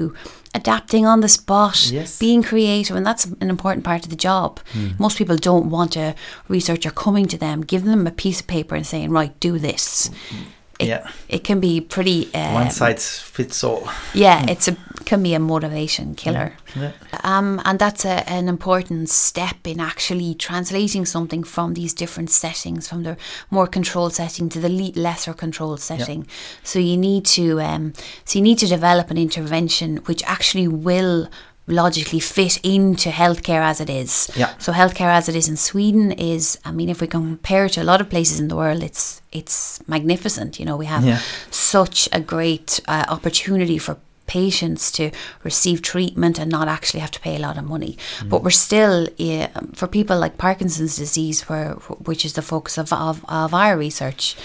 adapting 0.58 1.06
on 1.06 1.22
the 1.22 1.30
spot, 1.30 1.78
Yes. 1.92 2.20
being 2.20 2.42
creative, 2.44 2.96
and 2.98 3.06
that's 3.06 3.26
an 3.44 3.50
important 3.50 3.84
part 3.86 4.04
of 4.06 4.10
the 4.10 4.16
job. 4.30 4.60
Hmm. 4.74 4.90
Most 5.06 5.18
people 5.18 5.38
don't 5.38 5.70
want 5.78 5.96
a 5.96 6.14
researcher 6.50 6.92
coming 6.92 7.28
to 7.28 7.38
them, 7.38 7.62
giving 7.74 7.90
them 7.92 8.08
a 8.08 8.12
piece 8.24 8.40
of 8.42 8.48
paper 8.48 8.76
and 8.76 8.86
saying, 8.86 9.10
"Right, 9.12 9.34
do 9.40 9.60
this." 9.60 10.10
Mm-hmm. 10.10 10.44
It, 10.80 10.88
Yeah. 10.88 11.10
it 11.30 11.44
can 11.44 11.60
be 11.60 11.82
pretty. 11.82 12.30
Uh, 12.34 12.54
One 12.54 12.70
size 12.72 13.20
fits 13.20 13.64
all. 13.64 13.90
yeah, 14.14 14.46
it's 14.48 14.68
a 14.68 14.76
can 15.06 15.24
be 15.24 15.34
a 15.34 15.40
motivation 15.40 16.16
killer. 16.16 16.52
Yeah. 16.76 16.92
Um, 17.24 17.62
and 17.64 17.80
that's 17.80 18.04
a, 18.04 18.30
an 18.30 18.50
important 18.50 19.10
step 19.10 19.56
in 19.66 19.80
actually 19.80 20.36
translating 20.36 21.06
something 21.06 21.46
from 21.46 21.76
these 21.76 21.94
different 21.94 22.30
settings, 22.30 22.90
from 22.90 23.04
the 23.04 23.16
more 23.50 23.68
controlled 23.68 24.14
setting 24.14 24.50
to 24.50 24.60
the 24.60 24.68
le- 24.70 25.00
lesser 25.02 25.34
controlled 25.34 25.80
setting. 25.80 26.24
Yeah. 26.24 26.32
So 26.64 26.80
you 26.80 26.98
need 26.98 27.26
to, 27.38 27.62
um, 27.62 27.94
so 28.26 28.38
you 28.40 28.44
need 28.44 28.58
to 28.60 28.68
develop 28.68 29.10
an 29.10 29.18
intervention 29.18 29.98
which 30.08 30.22
actually 30.26 30.68
will 30.68 31.30
logically 31.68 32.20
fit 32.22 32.58
into 32.64 33.10
healthcare 33.10 33.62
as 33.62 33.82
it 33.82 33.90
is. 33.90 34.30
Yeah. 34.36 34.54
So 34.58 34.72
healthcare 34.72 35.12
as 35.14 35.28
it 35.28 35.36
is 35.36 35.50
in 35.50 35.58
Sweden 35.58 36.12
is, 36.14 36.58
I 36.64 36.72
mean, 36.72 36.90
if 36.90 37.02
we 37.02 37.08
compare 37.08 37.66
it 37.66 37.74
to 37.74 37.82
a 37.82 37.84
lot 37.84 38.00
of 38.02 38.10
places 38.10 38.40
in 38.40 38.48
the 38.48 38.56
world, 38.56 38.82
it's 38.84 39.22
it's 39.32 39.80
magnificent. 39.88 40.60
You 40.60 40.66
know, 40.66 40.78
we 40.78 40.86
have 40.88 41.04
Yeah. 41.06 41.20
such 41.52 42.08
a 42.12 42.20
great 42.20 42.80
uh, 42.88 43.04
opportunity 43.10 43.78
for 43.78 43.98
patients 44.28 44.92
to 44.92 45.10
receive 45.44 45.82
treatment 45.82 46.38
and 46.40 46.52
not 46.52 46.68
actually 46.68 47.00
have 47.00 47.12
to 47.12 47.20
pay 47.22 47.36
a 47.38 47.40
lot 47.40 47.58
of 47.58 47.64
money. 47.64 47.98
But 48.30 48.44
we're 48.44 48.50
still, 48.68 49.08
uh, 49.20 49.48
for 49.74 49.88
people 49.88 50.18
like 50.20 50.38
Parkinson's 50.38 50.98
disease, 50.98 51.48
where 51.50 51.72
which 52.06 52.26
is 52.26 52.34
the 52.34 52.42
focus 52.42 52.78
of, 52.78 52.92
of, 52.92 53.24
of 53.30 53.54
our 53.54 53.78
research, 53.78 54.36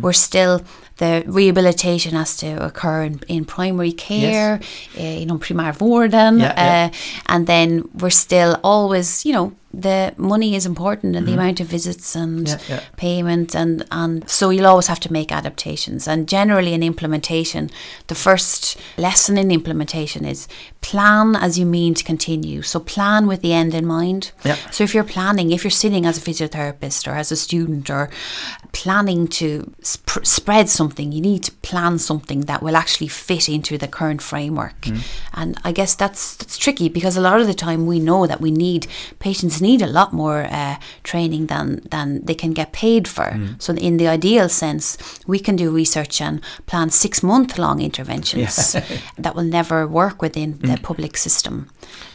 we're 0.00 0.12
still 0.12 0.62
the 0.98 1.22
rehabilitation 1.26 2.12
has 2.12 2.36
to 2.36 2.46
occur 2.64 3.02
in, 3.02 3.20
in 3.28 3.44
primary 3.44 3.92
care, 3.92 4.60
uh, 4.98 5.02
you 5.02 5.26
know, 5.26 5.38
primär 5.38 5.72
vården, 5.72 6.38
Yeah, 6.38 6.52
yeah. 6.56 6.90
uh, 6.92 6.96
and 7.26 7.46
then 7.46 7.88
we're 8.00 8.10
still 8.10 8.58
always, 8.62 9.24
you 9.26 9.32
know, 9.32 9.52
the 9.80 10.14
money 10.16 10.54
is 10.54 10.64
important 10.66 11.16
and 11.16 11.26
the 11.28 11.32
amount 11.34 11.60
of 11.60 11.66
visits 11.66 12.14
and 12.16 12.46
Mm-hmm. 12.46 12.72
Yeah, 12.72 12.76
yeah. 12.76 12.80
payment 12.96 13.54
and 13.54 13.84
and 13.90 14.28
so 14.28 14.50
you'll 14.50 14.66
always 14.66 14.86
have 14.88 15.00
to 15.00 15.12
make 15.12 15.30
adaptations 15.32 16.08
and 16.08 16.28
generally 16.28 16.72
in 16.74 16.82
implementation 16.82 17.70
the 18.06 18.14
first 18.14 18.76
lesson 18.98 19.38
in 19.38 19.50
implementation 19.50 20.24
is 20.24 20.46
plan 20.80 21.36
as 21.36 21.58
you 21.58 21.66
mean 21.66 21.94
to 21.94 22.04
continue 22.04 22.62
so 22.62 22.78
plan 22.80 23.26
with 23.26 23.40
the 23.40 23.52
end 23.52 23.74
in 23.74 23.86
mind 23.86 24.32
Yeah. 24.44 24.56
so 24.70 24.84
if 24.84 24.94
you're 24.94 25.04
planning 25.16 25.50
if 25.52 25.64
you're 25.64 25.70
sitting 25.84 26.04
as 26.06 26.18
a 26.18 26.20
physiotherapist 26.20 27.06
or 27.08 27.14
as 27.16 27.32
a 27.32 27.36
student 27.36 27.88
or 27.90 28.10
planning 28.72 29.28
to 29.28 29.72
sp- 29.82 30.24
spread 30.24 30.68
something 30.68 31.12
you 31.12 31.20
need 31.20 31.42
to 31.44 31.52
plan 31.62 31.98
something 31.98 32.42
that 32.42 32.62
will 32.62 32.76
actually 32.76 33.08
fit 33.08 33.48
into 33.48 33.78
the 33.78 33.88
current 33.88 34.20
framework 34.22 34.86
and 35.34 35.56
i 35.64 35.72
guess 35.72 35.94
that's 35.94 36.36
that's 36.36 36.56
tricky 36.58 36.88
because 36.88 37.16
a 37.16 37.20
lot 37.20 37.40
of 37.40 37.46
the 37.46 37.54
time 37.54 37.86
we 37.86 37.98
know 37.98 38.26
that 38.26 38.40
we 38.40 38.50
need 38.50 38.86
patients 39.18 39.60
need 39.68 39.82
a 39.82 39.92
lot 39.98 40.10
more 40.12 40.40
uh, 40.50 40.76
training 41.02 41.46
than 41.52 41.66
than 41.90 42.08
they 42.26 42.36
can 42.42 42.52
get 42.54 42.68
paid 42.72 43.04
for. 43.14 43.28
So 43.58 43.72
in 43.88 43.96
the 44.00 44.08
ideal 44.18 44.48
sense 44.48 44.86
we 45.26 45.38
can 45.46 45.56
do 45.56 45.76
research 45.76 46.20
and 46.20 46.40
plan 46.66 46.90
six 46.90 47.22
month 47.22 47.58
long 47.58 47.80
interventions 47.80 48.54
that 49.24 49.34
will 49.36 49.50
never 49.58 49.78
work 49.86 50.22
within 50.22 50.50
the 50.68 50.76
public 50.88 51.16
system 51.16 51.54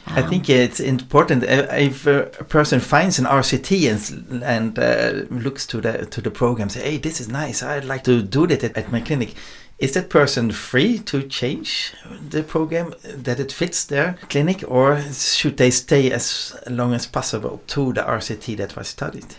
I 0.07 0.23
think 0.23 0.49
it's 0.49 0.79
important 0.79 1.43
if 1.43 2.07
a 2.07 2.23
person 2.47 2.79
finds 2.79 3.19
an 3.19 3.25
RCT 3.25 3.91
and, 3.91 4.43
and 4.43 4.79
uh, 4.79 5.25
looks 5.29 5.67
to 5.67 5.81
the 5.81 6.05
to 6.07 6.21
the 6.21 6.31
program, 6.31 6.69
say, 6.69 6.81
"Hey, 6.81 6.97
this 6.97 7.21
is 7.21 7.27
nice. 7.27 7.61
I'd 7.61 7.85
like 7.85 8.03
to 8.05 8.23
do 8.23 8.47
that 8.47 8.63
at, 8.63 8.77
at 8.77 8.91
my 8.91 9.01
clinic." 9.01 9.35
Is 9.77 9.93
that 9.93 10.09
person 10.09 10.51
free 10.51 10.99
to 10.99 11.23
change 11.23 11.93
the 12.29 12.43
program 12.43 12.93
that 13.03 13.39
it 13.39 13.51
fits 13.51 13.85
their 13.85 14.17
clinic, 14.29 14.63
or 14.67 15.01
should 15.13 15.55
they 15.55 15.71
stay 15.71 16.11
as 16.11 16.53
long 16.69 16.93
as 16.93 17.07
possible 17.07 17.61
to 17.67 17.93
the 17.93 18.01
RCT 18.01 18.57
that 18.57 18.75
was 18.75 18.89
studied? 18.89 19.35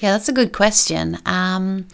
Yeah, 0.00 0.12
that's 0.12 0.28
a 0.28 0.32
good 0.32 0.52
question. 0.52 1.18
Um, 1.26 1.86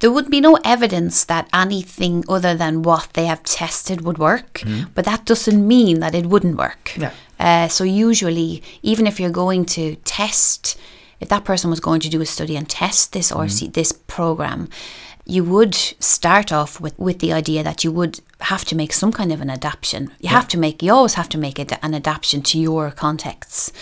there 0.00 0.10
would 0.10 0.28
be 0.28 0.40
no 0.40 0.58
evidence 0.64 1.24
that 1.24 1.48
anything 1.54 2.24
other 2.28 2.54
than 2.54 2.82
what 2.82 3.08
they 3.14 3.26
have 3.26 3.42
tested 3.44 4.02
would 4.02 4.18
work, 4.18 4.62
but 4.94 5.04
that 5.04 5.24
doesn't 5.24 5.66
mean 5.66 6.00
that 6.00 6.14
it 6.14 6.26
wouldn't 6.26 6.56
work. 6.56 6.92
Yeah. 6.98 7.12
Uh, 7.38 7.68
so 7.68 7.84
usually, 7.84 8.62
even 8.82 9.06
if 9.06 9.20
you're 9.20 9.30
going 9.30 9.64
to 9.64 9.96
test, 10.04 10.78
if 11.20 11.28
that 11.28 11.44
person 11.44 11.70
was 11.70 11.80
going 11.80 12.00
to 12.00 12.08
do 12.08 12.20
a 12.20 12.26
study 12.26 12.56
and 12.56 12.68
test 12.68 13.12
this 13.12 13.32
or 13.32 13.48
see 13.48 13.68
this 13.68 13.92
program, 13.92 14.68
you 15.28 15.42
would 15.42 15.74
start 15.74 16.52
off 16.52 16.80
with, 16.80 16.96
with 16.98 17.18
the 17.18 17.32
idea 17.32 17.62
that 17.62 17.82
you 17.82 17.90
would 17.90 18.20
have 18.40 18.64
to 18.64 18.76
make 18.76 18.92
some 18.92 19.10
kind 19.10 19.32
of 19.32 19.40
an 19.40 19.50
adaptation. 19.50 20.10
You 20.20 20.28
have 20.28 20.46
to 20.48 20.58
make, 20.58 20.82
you 20.82 20.92
always 20.92 21.14
have 21.14 21.28
to 21.30 21.38
make 21.38 21.58
it 21.58 21.72
an 21.82 21.94
adaptation 21.94 22.42
to 22.42 22.58
your 22.58 22.92
contexts. 22.92 23.72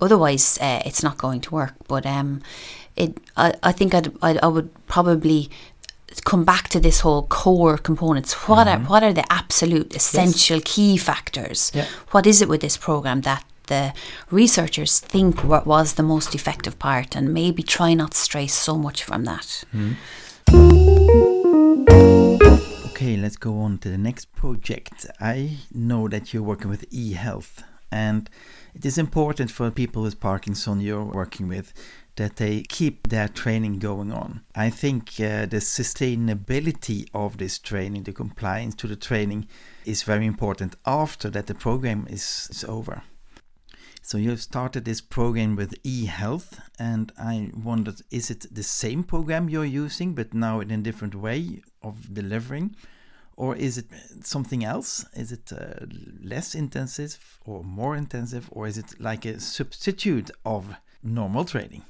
Otherwise, 0.00 0.58
uh, 0.60 0.80
it's 0.86 1.02
not 1.02 1.18
going 1.18 1.42
to 1.42 1.50
work. 1.54 1.74
But 1.86 2.06
um, 2.06 2.40
it, 2.96 3.18
I, 3.36 3.52
I 3.62 3.72
think 3.72 3.94
I'd, 3.94 4.10
I'd, 4.22 4.38
I 4.38 4.46
would 4.46 4.70
probably 4.86 5.50
come 6.20 6.44
back 6.44 6.68
to 6.68 6.80
this 6.80 7.00
whole 7.00 7.26
core 7.26 7.78
components. 7.78 8.32
What 8.48 8.66
are 8.68 8.76
mm-hmm. 8.76 8.88
what 8.88 9.02
are 9.02 9.12
the 9.12 9.30
absolute 9.32 9.94
essential 9.94 10.60
key 10.64 10.96
factors? 10.96 11.72
Yeah. 11.74 11.86
What 12.10 12.26
is 12.26 12.42
it 12.42 12.48
with 12.48 12.60
this 12.60 12.76
program 12.76 13.22
that 13.22 13.44
the 13.66 13.92
researchers 14.30 15.00
think 15.00 15.44
wa- 15.44 15.62
was 15.64 15.94
the 15.94 16.02
most 16.02 16.34
effective 16.34 16.78
part, 16.78 17.16
and 17.16 17.32
maybe 17.32 17.62
try 17.62 17.94
not 17.94 18.14
stray 18.14 18.46
so 18.46 18.76
much 18.76 19.04
from 19.04 19.24
that. 19.24 19.64
Hmm. 19.72 19.92
Okay, 22.90 23.16
let's 23.16 23.36
go 23.36 23.58
on 23.58 23.78
to 23.78 23.90
the 23.90 23.98
next 23.98 24.32
project. 24.34 25.06
I 25.20 25.58
know 25.74 26.08
that 26.08 26.32
you're 26.32 26.42
working 26.42 26.70
with 26.70 26.86
e-health, 26.90 27.62
and 27.90 28.30
it 28.74 28.84
is 28.86 28.98
important 28.98 29.50
for 29.50 29.70
people 29.70 30.02
with 30.02 30.20
Parkinson 30.20 30.80
you're 30.80 31.04
working 31.04 31.48
with 31.48 31.72
that 32.16 32.36
they 32.36 32.62
keep 32.62 33.08
their 33.08 33.28
training 33.28 33.78
going 33.78 34.10
on. 34.12 34.42
I 34.54 34.70
think 34.70 35.10
uh, 35.20 35.46
the 35.46 35.60
sustainability 35.60 37.08
of 37.12 37.36
this 37.36 37.58
training, 37.58 38.04
the 38.04 38.12
compliance 38.12 38.74
to 38.76 38.86
the 38.86 38.96
training, 38.96 39.46
is 39.84 40.02
very 40.02 40.26
important 40.26 40.76
after 40.84 41.30
that 41.30 41.46
the 41.46 41.54
program 41.54 42.06
is, 42.08 42.48
is 42.50 42.64
over. 42.64 43.02
So 44.02 44.18
you've 44.18 44.40
started 44.40 44.84
this 44.84 45.00
program 45.00 45.56
with 45.56 45.82
eHealth, 45.82 46.60
and 46.78 47.12
I 47.18 47.50
wondered, 47.56 48.00
is 48.10 48.30
it 48.30 48.46
the 48.54 48.62
same 48.62 49.02
program 49.02 49.48
you're 49.48 49.64
using, 49.64 50.14
but 50.14 50.32
now 50.32 50.60
in 50.60 50.70
a 50.70 50.76
different 50.78 51.14
way 51.14 51.62
of 51.82 52.14
delivering, 52.14 52.76
or 53.36 53.56
is 53.56 53.76
it 53.78 53.86
something 54.22 54.64
else? 54.64 55.04
Is 55.14 55.32
it 55.32 55.52
uh, 55.52 55.86
less 56.22 56.54
intensive 56.54 57.40
or 57.44 57.64
more 57.64 57.96
intensive, 57.96 58.48
or 58.52 58.66
is 58.66 58.78
it 58.78 58.94
like 59.00 59.24
a 59.24 59.40
substitute 59.40 60.30
of 60.44 60.76
normal 61.02 61.44
training? 61.44 61.82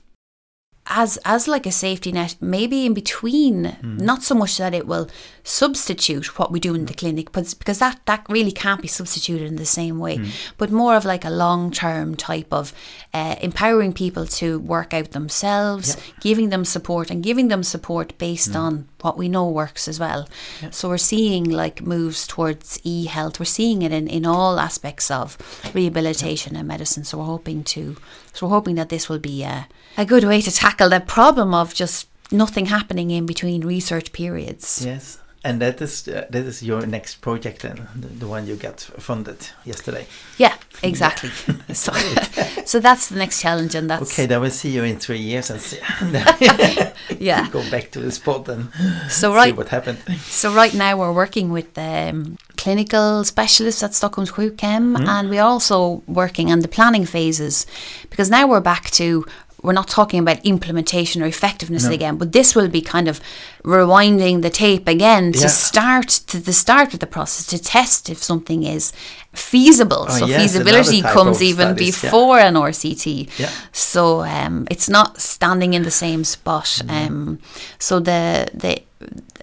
As 0.88 1.18
as 1.24 1.48
like 1.48 1.66
a 1.66 1.72
safety 1.72 2.12
net, 2.12 2.36
maybe 2.40 2.86
in 2.86 2.94
between. 2.94 3.64
Hmm. 3.64 3.96
Not 3.98 4.22
so 4.22 4.34
much 4.34 4.58
that 4.58 4.74
it 4.74 4.86
will 4.86 5.08
substitute 5.42 6.38
what 6.38 6.52
we 6.52 6.60
do 6.60 6.74
in 6.74 6.86
the 6.86 6.94
clinic, 6.94 7.32
but 7.32 7.54
because 7.58 7.78
that 7.78 8.00
that 8.06 8.26
really 8.28 8.52
can't 8.52 8.82
be 8.82 8.88
substituted 8.88 9.46
in 9.48 9.56
the 9.56 9.66
same 9.66 9.98
way. 9.98 10.16
Hmm. 10.16 10.30
But 10.58 10.70
more 10.70 10.96
of 10.96 11.04
like 11.04 11.24
a 11.24 11.30
long 11.30 11.70
term 11.70 12.14
type 12.14 12.52
of 12.52 12.72
uh, 13.14 13.36
empowering 13.40 13.92
people 13.92 14.26
to 14.26 14.58
work 14.58 14.92
out 14.94 15.10
themselves, 15.12 15.96
giving 16.20 16.50
them 16.50 16.64
support, 16.64 17.10
and 17.10 17.22
giving 17.22 17.48
them 17.48 17.62
support 17.62 18.16
based 18.18 18.52
Hmm. 18.52 18.56
on 18.66 18.88
what 19.02 19.16
we 19.18 19.28
know 19.28 19.48
works 19.48 19.88
as 19.88 19.98
well. 20.00 20.28
So 20.70 20.88
we're 20.88 20.98
seeing 20.98 21.44
like 21.44 21.82
moves 21.82 22.26
towards 22.26 22.78
e 22.84 23.06
health. 23.06 23.38
We're 23.38 23.44
seeing 23.46 23.82
it 23.82 23.92
in 23.92 24.08
in 24.08 24.26
all 24.26 24.58
aspects 24.58 25.10
of 25.10 25.36
rehabilitation 25.74 26.56
and 26.56 26.68
medicine. 26.68 27.04
So 27.04 27.18
we're 27.18 27.24
hoping 27.36 27.64
to. 27.74 27.96
So 28.32 28.46
we're 28.46 28.52
hoping 28.58 28.76
that 28.76 28.88
this 28.88 29.08
will 29.08 29.18
be 29.18 29.44
a, 29.44 29.66
a 29.96 30.04
good 30.04 30.24
way 30.24 30.42
to 30.42 30.50
tackle 30.50 30.75
the 30.78 31.00
problem 31.00 31.54
of 31.54 31.74
just 31.74 32.08
nothing 32.30 32.66
happening 32.66 33.10
in 33.10 33.26
between 33.26 33.62
research 33.66 34.12
periods. 34.12 34.82
Yes, 34.84 35.18
and 35.44 35.60
that 35.60 35.80
is 35.80 36.08
uh, 36.08 36.26
that 36.30 36.44
is 36.44 36.62
your 36.62 36.86
next 36.86 37.20
project, 37.20 37.62
then 37.62 37.86
the, 37.94 38.08
the 38.08 38.26
one 38.26 38.46
you 38.46 38.56
got 38.56 38.80
funded 38.80 39.38
yesterday. 39.64 40.06
Yeah, 40.38 40.54
exactly. 40.82 41.30
so, 41.74 41.92
so 42.64 42.80
that's 42.80 43.08
the 43.08 43.16
next 43.16 43.40
challenge, 43.40 43.74
and 43.74 43.88
that's 43.88 44.10
Okay, 44.12 44.26
then 44.26 44.40
we'll 44.40 44.50
see 44.50 44.70
you 44.70 44.82
in 44.84 44.98
three 44.98 45.18
years 45.20 45.50
and 45.50 45.60
see, 45.60 45.78
yeah. 47.18 47.48
go 47.50 47.62
back 47.70 47.90
to 47.92 48.00
the 48.00 48.10
spot 48.10 48.48
and 48.48 48.70
So 49.08 49.30
see 49.30 49.36
right, 49.36 49.56
what 49.56 49.68
happened. 49.68 49.98
so 50.22 50.52
right 50.52 50.74
now 50.74 50.96
we're 50.96 51.12
working 51.12 51.52
with 51.52 51.76
um, 51.78 52.38
clinical 52.56 53.22
specialists 53.24 53.82
at 53.82 53.94
Stockholm's 53.94 54.32
Sjukhem, 54.32 54.98
and 54.98 55.30
we're 55.30 55.42
also 55.42 56.02
working 56.08 56.50
on 56.50 56.60
the 56.60 56.68
planning 56.68 57.06
phases 57.06 57.66
because 58.10 58.30
now 58.30 58.46
we're 58.48 58.60
back 58.60 58.90
to. 58.92 59.24
We're 59.66 59.72
not 59.82 59.88
talking 59.88 60.20
about 60.20 60.38
implementation 60.46 61.22
or 61.22 61.26
effectiveness 61.26 61.84
No. 61.86 61.90
again, 61.92 62.16
but 62.18 62.30
this 62.30 62.54
will 62.54 62.68
be 62.68 62.80
kind 62.80 63.08
of 63.08 63.20
rewinding 63.64 64.42
the 64.42 64.50
tape 64.50 64.86
again 64.86 65.32
to 65.32 65.40
Yeah. 65.40 65.46
start 65.68 66.08
to 66.30 66.38
the 66.38 66.52
start 66.52 66.94
of 66.94 67.00
the 67.00 67.06
process 67.16 67.44
to 67.46 67.58
test 67.58 68.08
if 68.08 68.22
something 68.22 68.62
is 68.62 68.92
feasible. 69.34 70.06
Oh, 70.08 70.18
so 70.18 70.26
yes, 70.26 70.40
feasibility 70.40 71.02
comes 71.02 71.42
even 71.42 71.68
studies, 71.74 72.02
yeah. 72.02 72.10
before 72.10 72.38
an 72.38 72.54
RCT. 72.54 73.28
Yeah. 73.38 73.50
So 73.72 74.22
um, 74.22 74.66
it's 74.70 74.88
not 74.88 75.20
standing 75.20 75.74
in 75.74 75.82
the 75.82 75.90
same 75.90 76.22
spot. 76.24 76.64
Mm-hmm. 76.66 77.06
Um, 77.06 77.38
so 77.78 77.98
the 77.98 78.46
the 78.54 78.82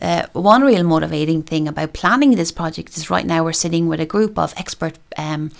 uh, 0.02 0.26
one 0.34 0.64
real 0.64 0.84
motivating 0.84 1.44
thing 1.44 1.68
about 1.68 1.94
planning 1.94 2.32
this 2.36 2.52
project 2.52 2.98
is 2.98 3.10
right 3.10 3.26
now 3.26 3.44
we're 3.44 3.54
sitting 3.54 3.88
with 3.88 4.00
a 4.00 4.06
group 4.06 4.38
of 4.38 4.54
expert 4.58 4.98
um, 5.18 5.52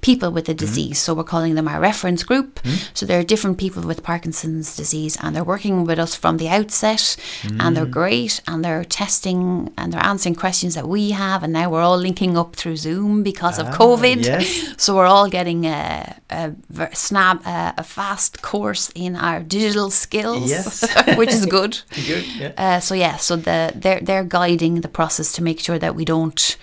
people 0.00 0.30
with 0.30 0.44
the 0.46 0.52
Mm-hmm. 0.52 0.66
disease. 0.66 0.98
So 1.00 1.14
we're 1.14 1.24
calling 1.24 1.54
them 1.54 1.66
our 1.68 1.80
reference 1.80 2.22
group. 2.24 2.60
So 2.94 3.06
there 3.06 3.18
are 3.18 3.24
different 3.24 3.56
people 3.58 3.82
with 3.82 4.02
Parkinson's 4.02 4.76
disease, 4.76 5.16
and 5.20 5.34
they're 5.34 5.44
working 5.54 5.84
with 5.86 5.98
us 5.98 6.14
from 6.14 6.36
the 6.36 6.48
outset, 6.48 7.16
and 7.42 7.60
Mm. 7.60 7.74
they're 7.74 7.86
great, 8.02 8.40
and 8.46 8.62
they're 8.64 8.84
testing 8.84 9.72
and 9.78 9.92
they're 9.92 10.04
answering 10.12 10.34
questions 10.36 10.74
that 10.74 10.86
we 10.86 11.10
have, 11.12 11.42
and 11.42 11.52
now 11.52 11.70
we're 11.70 11.80
all 11.82 11.98
linking 11.98 12.36
up 12.36 12.54
through 12.56 12.76
Zoom 12.76 13.22
because 13.22 13.58
of 13.58 13.66
Ah, 13.68 13.76
COVID. 13.76 14.24
yes. 14.24 14.74
So 14.82 14.94
we're 14.96 15.06
all 15.14 15.28
getting 15.28 15.64
a, 15.66 16.16
a 16.30 16.52
snap, 16.94 17.44
a, 17.46 17.74
a 17.78 17.82
fast 17.84 18.42
course 18.42 18.90
in 18.94 19.16
our 19.16 19.40
digital 19.40 19.90
skills, 19.90 20.50
Yes. 20.50 20.84
which 21.18 21.32
is 21.32 21.46
good. 21.46 21.80
Good, 22.06 22.24
yeah. 22.38 22.52
Uh, 22.56 22.80
so 22.80 22.94
yeah, 22.94 23.16
so 23.16 23.36
the 23.36 23.72
they're 23.82 24.00
they're 24.06 24.24
guiding 24.24 24.80
the 24.82 24.88
process 24.88 25.32
to 25.32 25.42
make 25.42 25.60
sure 25.60 25.78
that 25.78 25.94
we 25.94 26.04
don't 26.04 26.56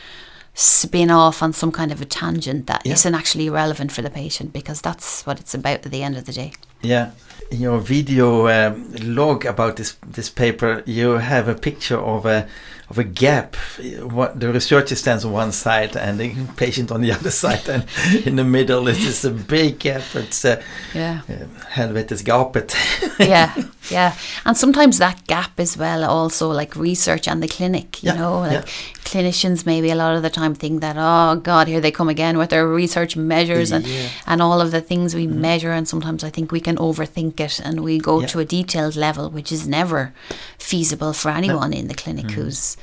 spin 0.53 1.09
off 1.11 1.41
on 1.43 1.53
some 1.53 1.71
kind 1.71 1.91
of 1.91 2.01
a 2.01 2.05
tangent 2.05 2.67
that 2.67 2.81
Yeah. 2.85 2.91
not 3.11 3.19
actually 3.19 3.49
relevant 3.49 3.91
for 3.91 4.01
the 4.01 4.09
patient 4.09 4.51
because 4.53 4.81
that's 4.81 5.25
what 5.25 5.39
it's 5.39 5.53
about 5.53 5.85
at 5.85 5.91
the 5.91 6.03
end 6.03 6.17
of 6.17 6.25
the 6.25 6.33
day. 6.33 6.51
Yeah, 6.81 7.11
in 7.51 7.61
your 7.61 7.79
video 7.79 8.47
um, 8.47 8.91
log 9.01 9.45
about 9.45 9.75
this 9.75 9.95
this 10.15 10.29
paper, 10.29 10.83
you 10.85 11.17
have 11.19 11.47
a 11.47 11.55
picture 11.55 11.97
of 11.99 12.25
a 12.25 12.47
of 12.89 12.97
a 12.97 13.03
gap. 13.03 13.55
What 14.01 14.39
the 14.39 14.51
researcher 14.51 14.95
stands 14.95 15.23
on 15.25 15.31
one 15.31 15.51
side 15.51 15.95
and 15.95 16.19
the 16.19 16.33
patient 16.57 16.91
on 16.91 17.01
the 17.01 17.11
other 17.17 17.31
side, 17.31 17.67
and 17.69 17.85
in 18.25 18.35
the 18.35 18.43
middle 18.43 18.87
it 18.87 18.97
is 18.97 19.23
a 19.25 19.31
big 19.31 19.79
gap. 19.79 20.01
It's 20.15 20.43
uh, 20.45 20.61
Yeah. 20.93 21.21
uh, 21.29 21.45
helvetesgapet. 21.73 22.73
yeah, 23.19 23.53
yeah. 23.91 24.15
And 24.45 24.57
sometimes 24.57 24.97
that 24.97 25.25
gap 25.27 25.59
as 25.59 25.77
well, 25.77 26.03
also 26.03 26.49
like 26.51 26.75
research 26.75 27.27
and 27.27 27.43
the 27.43 27.47
clinic, 27.47 28.01
you 28.03 28.09
Yeah, 28.11 28.15
know, 28.17 28.39
like 28.39 28.51
yeah. 28.51 28.61
clinicians 29.03 29.65
maybe 29.65 29.89
a 29.91 29.95
lot 29.95 30.15
of 30.15 30.21
the 30.23 30.29
time 30.29 30.55
think 30.55 30.81
that, 30.81 30.95
oh 30.97 31.35
God, 31.39 31.67
here 31.67 31.81
they 31.81 31.91
come 31.91 32.09
again 32.09 32.37
with 32.37 32.49
their 32.49 32.67
research 32.67 33.15
measures 33.15 33.71
and, 33.71 33.85
Yeah. 33.85 34.09
and 34.25 34.41
all 34.41 34.61
of 34.61 34.71
the 34.71 34.81
things 34.81 35.15
we 35.15 35.27
measure. 35.27 35.71
And 35.71 35.87
sometimes 35.87 36.23
I 36.23 36.29
think 36.29 36.51
we 36.51 36.59
can 36.59 36.77
overthink 36.77 37.39
it 37.39 37.59
and 37.63 37.81
we 37.81 37.99
go 37.99 38.25
to 38.25 38.39
a 38.39 38.45
detailed 38.45 38.95
level, 38.95 39.29
which 39.29 39.51
is 39.51 39.67
never 39.67 40.13
feasible 40.57 41.13
for 41.13 41.29
anyone 41.29 41.73
in 41.73 41.87
the 41.87 41.93
clinic 41.95 42.31
who's 42.31 42.77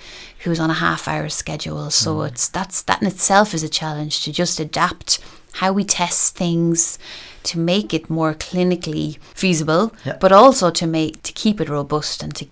who's 0.45 0.61
on 0.61 0.71
a 0.71 0.75
half 0.75 1.09
hour 1.09 1.29
schedule. 1.29 1.91
So 1.91 2.23
it's 2.23 2.49
that's 2.49 2.83
that 2.83 3.01
in 3.03 3.09
itself 3.09 3.55
is 3.55 3.63
a 3.63 3.69
challenge 3.69 4.23
to 4.25 4.33
just 4.33 4.61
adapt 4.61 5.19
how 5.55 5.73
we 5.73 5.85
test 5.85 6.37
things 6.37 6.99
to 7.43 7.59
make 7.59 7.95
it 7.95 8.11
more 8.11 8.35
clinically 8.35 9.19
feasible, 9.35 9.93
Yeah. 10.05 10.19
but 10.21 10.33
also 10.33 10.71
to 10.71 10.87
make 10.87 11.23
to 11.23 11.33
keep 11.33 11.61
it 11.61 11.69
robust 11.69 12.23
and 12.23 12.35
to 12.37 12.47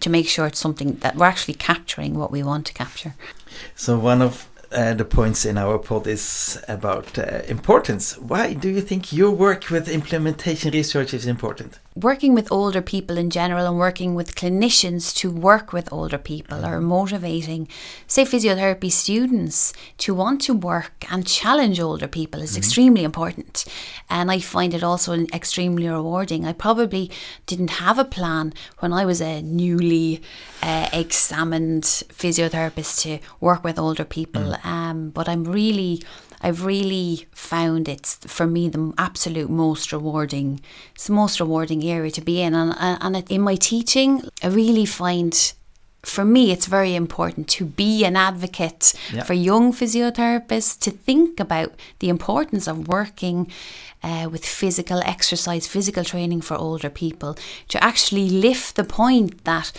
to 0.00 0.10
make 0.10 0.28
sure 0.28 0.46
it's 0.46 0.58
something 0.58 0.98
that 1.00 1.16
we're 1.16 1.26
actually 1.26 1.54
capturing 1.54 2.14
what 2.18 2.30
we 2.32 2.42
want 2.42 2.66
to 2.66 2.72
capture. 2.72 3.14
So 3.76 3.98
one 3.98 4.22
of 4.22 4.48
uh, 4.72 4.94
the 4.94 5.04
points 5.04 5.44
in 5.46 5.56
our 5.56 5.78
pod 5.78 6.06
is 6.06 6.58
about 6.68 7.18
uh, 7.18 7.42
importance. 7.48 8.18
Why 8.18 8.52
do 8.54 8.68
you 8.68 8.82
think 8.82 9.12
your 9.12 9.30
work 9.30 9.70
with 9.70 9.88
implementation 9.88 10.72
research 10.72 11.14
is 11.14 11.26
important? 11.26 11.78
Working 12.00 12.34
with 12.34 12.52
older 12.52 12.80
people 12.80 13.18
in 13.18 13.30
general 13.30 13.66
and 13.66 13.78
working 13.78 14.14
with 14.14 14.34
clinicians 14.34 15.14
to 15.16 15.30
work 15.30 15.72
with 15.72 15.92
older 15.92 16.18
people 16.18 16.64
or 16.64 16.80
motivating, 16.80 17.68
say, 18.06 18.24
physiotherapy 18.24 18.90
students 18.90 19.72
to 19.98 20.14
want 20.14 20.40
to 20.42 20.54
work 20.54 21.04
and 21.10 21.26
challenge 21.26 21.80
older 21.80 22.08
people 22.08 22.40
is 22.40 22.56
extremely 22.56 23.04
important. 23.04 23.64
And 24.08 24.30
I 24.30 24.38
find 24.38 24.74
it 24.74 24.84
also 24.84 25.12
extremely 25.32 25.88
rewarding. 25.88 26.44
I 26.46 26.52
probably 26.52 27.10
didn't 27.46 27.70
have 27.70 27.98
a 27.98 28.04
plan 28.04 28.52
when 28.78 28.92
I 28.92 29.04
was 29.04 29.20
a 29.20 29.42
newly 29.42 30.22
uh, 30.62 30.88
examined 30.92 31.84
physiotherapist 31.84 33.02
to 33.02 33.18
work 33.40 33.64
with 33.64 33.78
older 33.78 34.04
people, 34.04 34.56
um, 34.64 35.10
but 35.10 35.28
I'm 35.28 35.44
really 35.44 36.02
I've 36.40 36.64
really 36.64 37.26
found 37.32 37.88
it's 37.88 38.16
for 38.26 38.46
me 38.46 38.68
the 38.68 38.92
absolute 38.96 39.50
most 39.50 39.92
rewarding. 39.92 40.60
It's 40.94 41.06
the 41.06 41.12
most 41.14 41.40
rewarding 41.40 41.82
area 41.84 42.10
to 42.12 42.20
be 42.20 42.40
in, 42.42 42.54
and 42.54 42.74
and 42.78 43.16
it, 43.16 43.30
in 43.30 43.40
my 43.42 43.56
teaching, 43.56 44.22
I 44.42 44.48
really 44.48 44.86
find. 44.86 45.52
For 46.04 46.24
me, 46.24 46.52
it's 46.52 46.66
very 46.66 46.94
important 46.94 47.48
to 47.58 47.64
be 47.64 48.04
an 48.04 48.16
advocate 48.16 48.94
Yeah. 49.12 49.24
for 49.24 49.34
young 49.34 49.72
physiotherapists 49.74 50.78
to 50.80 50.90
think 50.92 51.40
about 51.40 51.72
the 51.98 52.08
importance 52.08 52.70
of 52.70 52.86
working 52.86 53.50
uh, 54.04 54.28
with 54.30 54.44
physical 54.46 55.00
exercise, 55.04 55.66
physical 55.66 56.04
training 56.04 56.42
for 56.42 56.56
older 56.56 56.88
people, 56.90 57.36
to 57.68 57.82
actually 57.82 58.30
lift 58.30 58.76
the 58.76 58.84
point 58.84 59.42
that 59.44 59.72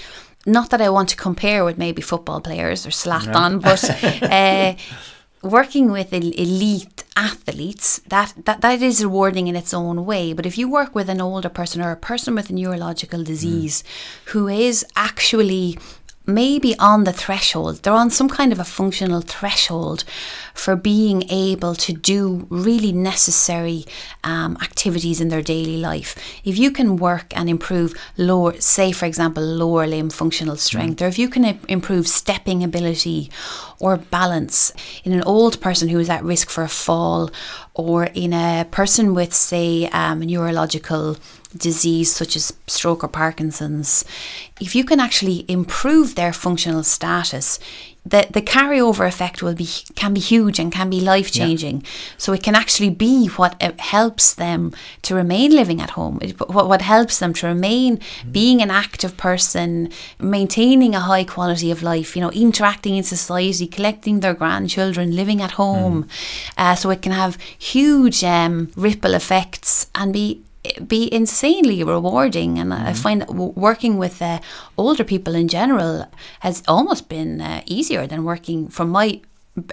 not 0.45 0.69
that 0.69 0.81
I 0.81 0.89
want 0.89 1.09
to 1.09 1.15
compare 1.15 1.63
with 1.63 1.77
maybe 1.77 2.01
football 2.01 2.41
players 2.41 2.85
or 2.85 2.91
Zlatan, 2.91 3.61
but 3.61 3.83
uh, 4.23 4.75
working 5.41 5.91
with 5.91 6.13
elite 6.13 7.03
athletes 7.15 7.99
that, 8.07 8.33
that 8.45 8.61
that 8.61 8.81
is 8.81 9.03
rewarding 9.03 9.47
in 9.47 9.55
its 9.55 9.73
own 9.73 10.05
way. 10.05 10.33
But 10.33 10.45
if 10.45 10.57
you 10.57 10.69
work 10.69 10.95
with 10.95 11.09
an 11.09 11.21
older 11.21 11.49
person 11.49 11.81
or 11.81 11.91
a 11.91 11.97
person 11.97 12.35
with 12.35 12.49
a 12.49 12.53
neurological 12.53 13.23
disease 13.23 13.83
who 14.25 14.47
is 14.47 14.85
actually 14.95 15.77
maybe 16.25 16.77
on 16.77 17.05
the 17.05 17.13
threshold 17.13 17.77
they're 17.81 17.93
on 17.93 18.11
some 18.11 18.29
kind 18.29 18.51
of 18.51 18.59
a 18.59 18.63
functional 18.63 19.21
threshold 19.21 20.03
for 20.59 20.75
being 20.75 21.23
able 21.29 21.73
to 21.75 21.93
do 21.93 22.45
really 22.49 22.91
necessary 22.91 23.85
um, 24.23 24.57
activities 24.61 25.21
in 25.21 25.29
their 25.29 25.41
daily 25.41 25.77
life. 25.77 26.15
If 26.43 26.57
you 26.57 26.69
can 26.71 26.97
work 26.97 27.35
and 27.35 27.49
improve 27.49 27.93
lower 28.17 28.59
say 28.59 28.91
for 28.91 29.05
example 29.05 29.43
lower 29.43 29.87
limb 29.87 30.09
functional 30.09 30.57
strength 30.57 31.01
or 31.01 31.07
if 31.07 31.17
you 31.17 31.29
can 31.29 31.59
improve 31.67 32.07
stepping 32.07 32.63
ability 32.63 33.31
or 33.79 33.97
balance 33.97 34.73
in 35.03 35.13
an 35.13 35.23
old 35.23 35.61
person 35.61 35.87
who 35.89 35.99
is 35.99 36.09
at 36.09 36.23
risk 36.23 36.49
for 36.49 36.63
a 36.63 36.69
fall 36.69 37.31
or 37.73 38.05
in 38.13 38.33
a 38.33 38.67
person 38.69 39.15
with 39.15 39.33
say 39.33 39.87
um, 39.87 40.19
neurological 40.19 41.15
disease 41.55 42.11
such 42.11 42.35
as 42.35 42.53
stroke 42.67 43.03
or 43.03 43.07
Parkinson's, 43.07 44.05
if 44.59 44.75
you 44.75 44.83
can 44.83 44.99
actually 44.99 45.45
improve 45.47 46.15
their 46.15 46.33
functional 46.33 46.83
status, 46.83 47.59
the, 48.05 48.27
the 48.31 48.41
carryover 48.41 49.07
effect 49.07 49.43
will 49.43 49.53
be 49.53 49.67
can 49.95 50.13
be 50.13 50.19
huge 50.19 50.57
and 50.57 50.71
can 50.71 50.89
be 50.89 50.99
life 50.99 51.31
changing. 51.31 51.83
So 52.17 52.33
it 52.33 52.41
can 52.41 52.55
actually 52.55 52.89
be 52.89 53.27
what 53.27 53.61
uh, 53.61 53.73
helps 53.77 54.33
them 54.33 54.73
to 55.03 55.15
remain 55.15 55.51
living 55.51 55.81
at 55.81 55.91
home. 55.91 56.19
What, 56.47 56.67
what 56.67 56.81
helps 56.81 57.19
them 57.19 57.33
to 57.33 57.47
remain 57.47 57.99
being 58.31 58.61
an 58.61 58.71
active 58.71 59.17
person, 59.17 59.91
maintaining 60.19 60.95
a 60.95 61.01
high 61.01 61.23
quality 61.23 61.71
of 61.71 61.83
life. 61.83 62.15
You 62.15 62.21
know, 62.21 62.31
interacting 62.31 62.95
in 62.95 63.03
society, 63.03 63.67
collecting 63.67 64.21
their 64.21 64.33
grandchildren, 64.33 65.15
living 65.15 65.41
at 65.41 65.51
home. 65.51 66.07
Uh, 66.57 66.75
so 66.75 66.89
it 66.89 67.01
can 67.01 67.11
have 67.11 67.37
huge 67.57 68.23
um, 68.23 68.71
ripple 68.75 69.13
effects 69.13 69.87
and 69.93 70.13
be 70.13 70.41
be 70.87 71.11
insanely 71.13 71.83
rewarding. 71.83 72.59
And 72.59 72.73
I 72.73 72.93
find 72.93 73.21
that 73.21 73.27
w- 73.27 73.53
working 73.55 73.97
with 73.97 74.21
uh, 74.21 74.39
older 74.77 75.03
people 75.03 75.35
in 75.35 75.47
general 75.47 76.05
has 76.41 76.63
almost 76.67 77.09
been 77.09 77.41
uh, 77.41 77.61
easier 77.65 78.07
than 78.07 78.23
working 78.23 78.67
from 78.67 78.89
my 78.89 79.21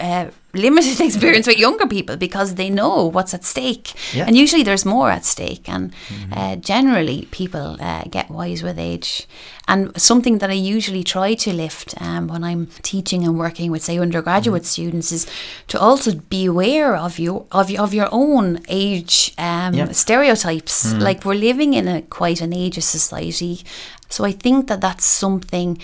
uh, 0.00 0.26
limited 0.56 1.00
experience 1.08 1.46
with 1.46 1.58
younger 1.58 1.86
people 1.86 2.16
because 2.16 2.54
they 2.54 2.70
know 2.70 3.06
what's 3.06 3.34
at 3.34 3.44
stake. 3.44 3.92
Yeah. 4.14 4.26
and 4.26 4.36
usually 4.36 4.62
there's 4.62 4.84
more 4.84 5.10
at 5.10 5.24
stake 5.24 5.68
and 5.68 5.92
uh, 6.32 6.56
generally 6.56 7.28
people 7.30 7.76
uh, 7.80 8.02
get 8.10 8.30
wise 8.30 8.62
with 8.62 8.78
age. 8.78 9.26
And 9.68 9.90
something 10.00 10.38
that 10.38 10.50
I 10.50 10.54
usually 10.76 11.02
try 11.02 11.34
to 11.34 11.52
lift 11.52 12.00
um, 12.00 12.28
when 12.28 12.44
I'm 12.44 12.66
teaching 12.82 13.24
and 13.24 13.36
working 13.38 13.70
with 13.72 13.82
say 13.82 13.98
undergraduate 13.98 14.64
students 14.64 15.10
is 15.12 15.26
to 15.68 15.78
also 15.80 16.14
be 16.14 16.46
aware 16.46 16.94
of 16.96 17.18
your 17.18 17.46
of, 17.50 17.70
of 17.74 17.92
your 17.92 18.08
own 18.12 18.60
age 18.68 19.34
um, 19.38 19.74
Yeah. 19.74 19.90
stereotypes. 19.92 20.92
Like 20.94 21.24
we're 21.24 21.34
living 21.50 21.74
in 21.74 21.88
a 21.88 22.02
quite 22.02 22.40
an 22.40 22.52
ageist 22.52 22.90
society. 22.90 23.64
So 24.08 24.24
I 24.24 24.32
think 24.32 24.68
that 24.68 24.80
that's 24.80 25.04
something 25.04 25.78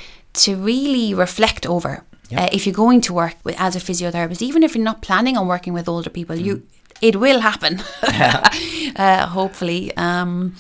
to 0.45 0.57
really 0.57 1.13
reflect 1.13 1.67
over 1.67 2.05
Yeah. 2.33 2.45
uh, 2.45 2.49
if 2.53 2.67
you're 2.67 2.75
going 2.85 3.01
to 3.03 3.13
work 3.13 3.37
with, 3.45 3.57
as 3.59 3.77
a 3.77 3.81
physiotherapist, 3.81 4.43
even 4.43 4.63
if 4.63 4.75
you're 4.75 4.85
not 4.93 5.01
planning 5.03 5.37
on 5.37 5.47
working 5.47 5.75
with 5.75 5.89
older 5.89 6.11
people, 6.11 6.37
you 6.37 6.63
it 7.01 7.17
will 7.17 7.41
happen. 7.41 7.81
uh, 8.97 9.27
hopefully. 9.27 9.97
Um, 9.97 10.55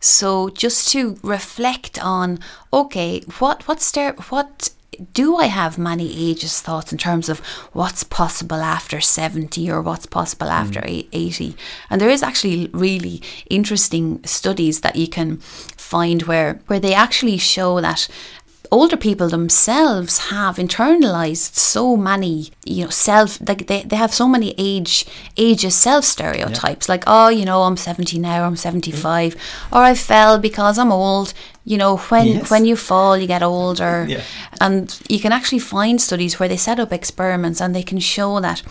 so 0.00 0.48
just 0.64 0.88
to 0.92 1.16
reflect 1.22 2.02
on, 2.02 2.38
okay, 2.72 3.20
what 3.38 3.66
what 3.68 3.80
star- 3.80 4.16
what 4.30 4.70
do 5.12 5.36
I 5.36 5.46
have 5.46 5.78
many 5.78 6.30
ages 6.30 6.60
thoughts 6.60 6.92
in 6.92 6.98
terms 6.98 7.28
of 7.28 7.38
what's 7.72 8.04
possible 8.04 8.60
after 8.60 9.00
70 9.00 9.70
or 9.70 9.80
what's 9.80 10.06
possible 10.06 10.48
after 10.48 10.82
eight- 10.84 11.08
80? 11.12 11.54
And 11.88 12.00
there 12.00 12.10
is 12.10 12.22
actually 12.22 12.68
really 12.72 13.22
interesting 13.48 14.20
studies 14.24 14.80
that 14.80 14.96
you 14.96 15.08
can 15.08 15.38
find 15.76 16.22
where 16.24 16.60
where 16.68 16.80
they 16.80 16.94
actually 16.94 17.38
show 17.38 17.80
that 17.80 18.08
older 18.72 18.96
people 18.96 19.28
themselves 19.28 20.18
have 20.30 20.56
internalized 20.56 21.54
so 21.56 21.96
many 21.96 22.50
you 22.64 22.84
know 22.84 22.90
self 22.90 23.40
like 23.48 23.66
they, 23.66 23.82
they 23.82 23.96
have 23.96 24.12
so 24.14 24.28
many 24.28 24.54
age 24.58 25.04
ages 25.36 25.74
self 25.74 26.04
stereotypes 26.04 26.88
like 26.88 27.02
oh 27.06 27.28
you 27.28 27.44
know 27.44 27.62
i'm 27.64 27.76
70 27.76 28.18
now 28.20 28.44
i'm 28.44 28.56
75 28.56 29.34
or 29.72 29.82
i 29.82 29.94
fell 29.94 30.38
because 30.38 30.78
i'm 30.78 30.92
old. 30.92 31.32
You 31.64 31.76
know 31.78 31.96
when 31.98 32.26
Yes. 32.26 32.50
when 32.50 32.64
you 32.64 32.74
fall 32.76 33.18
you 33.18 33.26
get 33.26 33.42
older. 33.42 34.06
Yeah. 34.08 34.22
and 34.60 34.98
you 35.08 35.18
can 35.20 35.30
actually 35.32 35.58
find 35.60 36.00
studies 36.00 36.38
where 36.38 36.48
they 36.48 36.56
set 36.56 36.80
up 36.80 36.92
experiments 36.92 37.60
and 37.60 37.74
they 37.74 37.82
can 37.82 38.00
show 38.00 38.40
that 38.40 38.62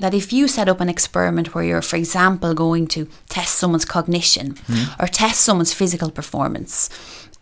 that 0.00 0.12
if 0.12 0.32
you 0.32 0.46
set 0.48 0.68
up 0.68 0.80
an 0.80 0.90
experiment 0.90 1.54
where 1.54 1.64
you're, 1.64 1.80
for 1.80 1.96
example, 1.96 2.52
going 2.52 2.86
to 2.88 3.08
test 3.30 3.54
someone's 3.54 3.86
cognition 3.86 4.54
or 5.00 5.06
test 5.08 5.40
someone's 5.40 5.72
physical 5.72 6.10
performance, 6.10 6.90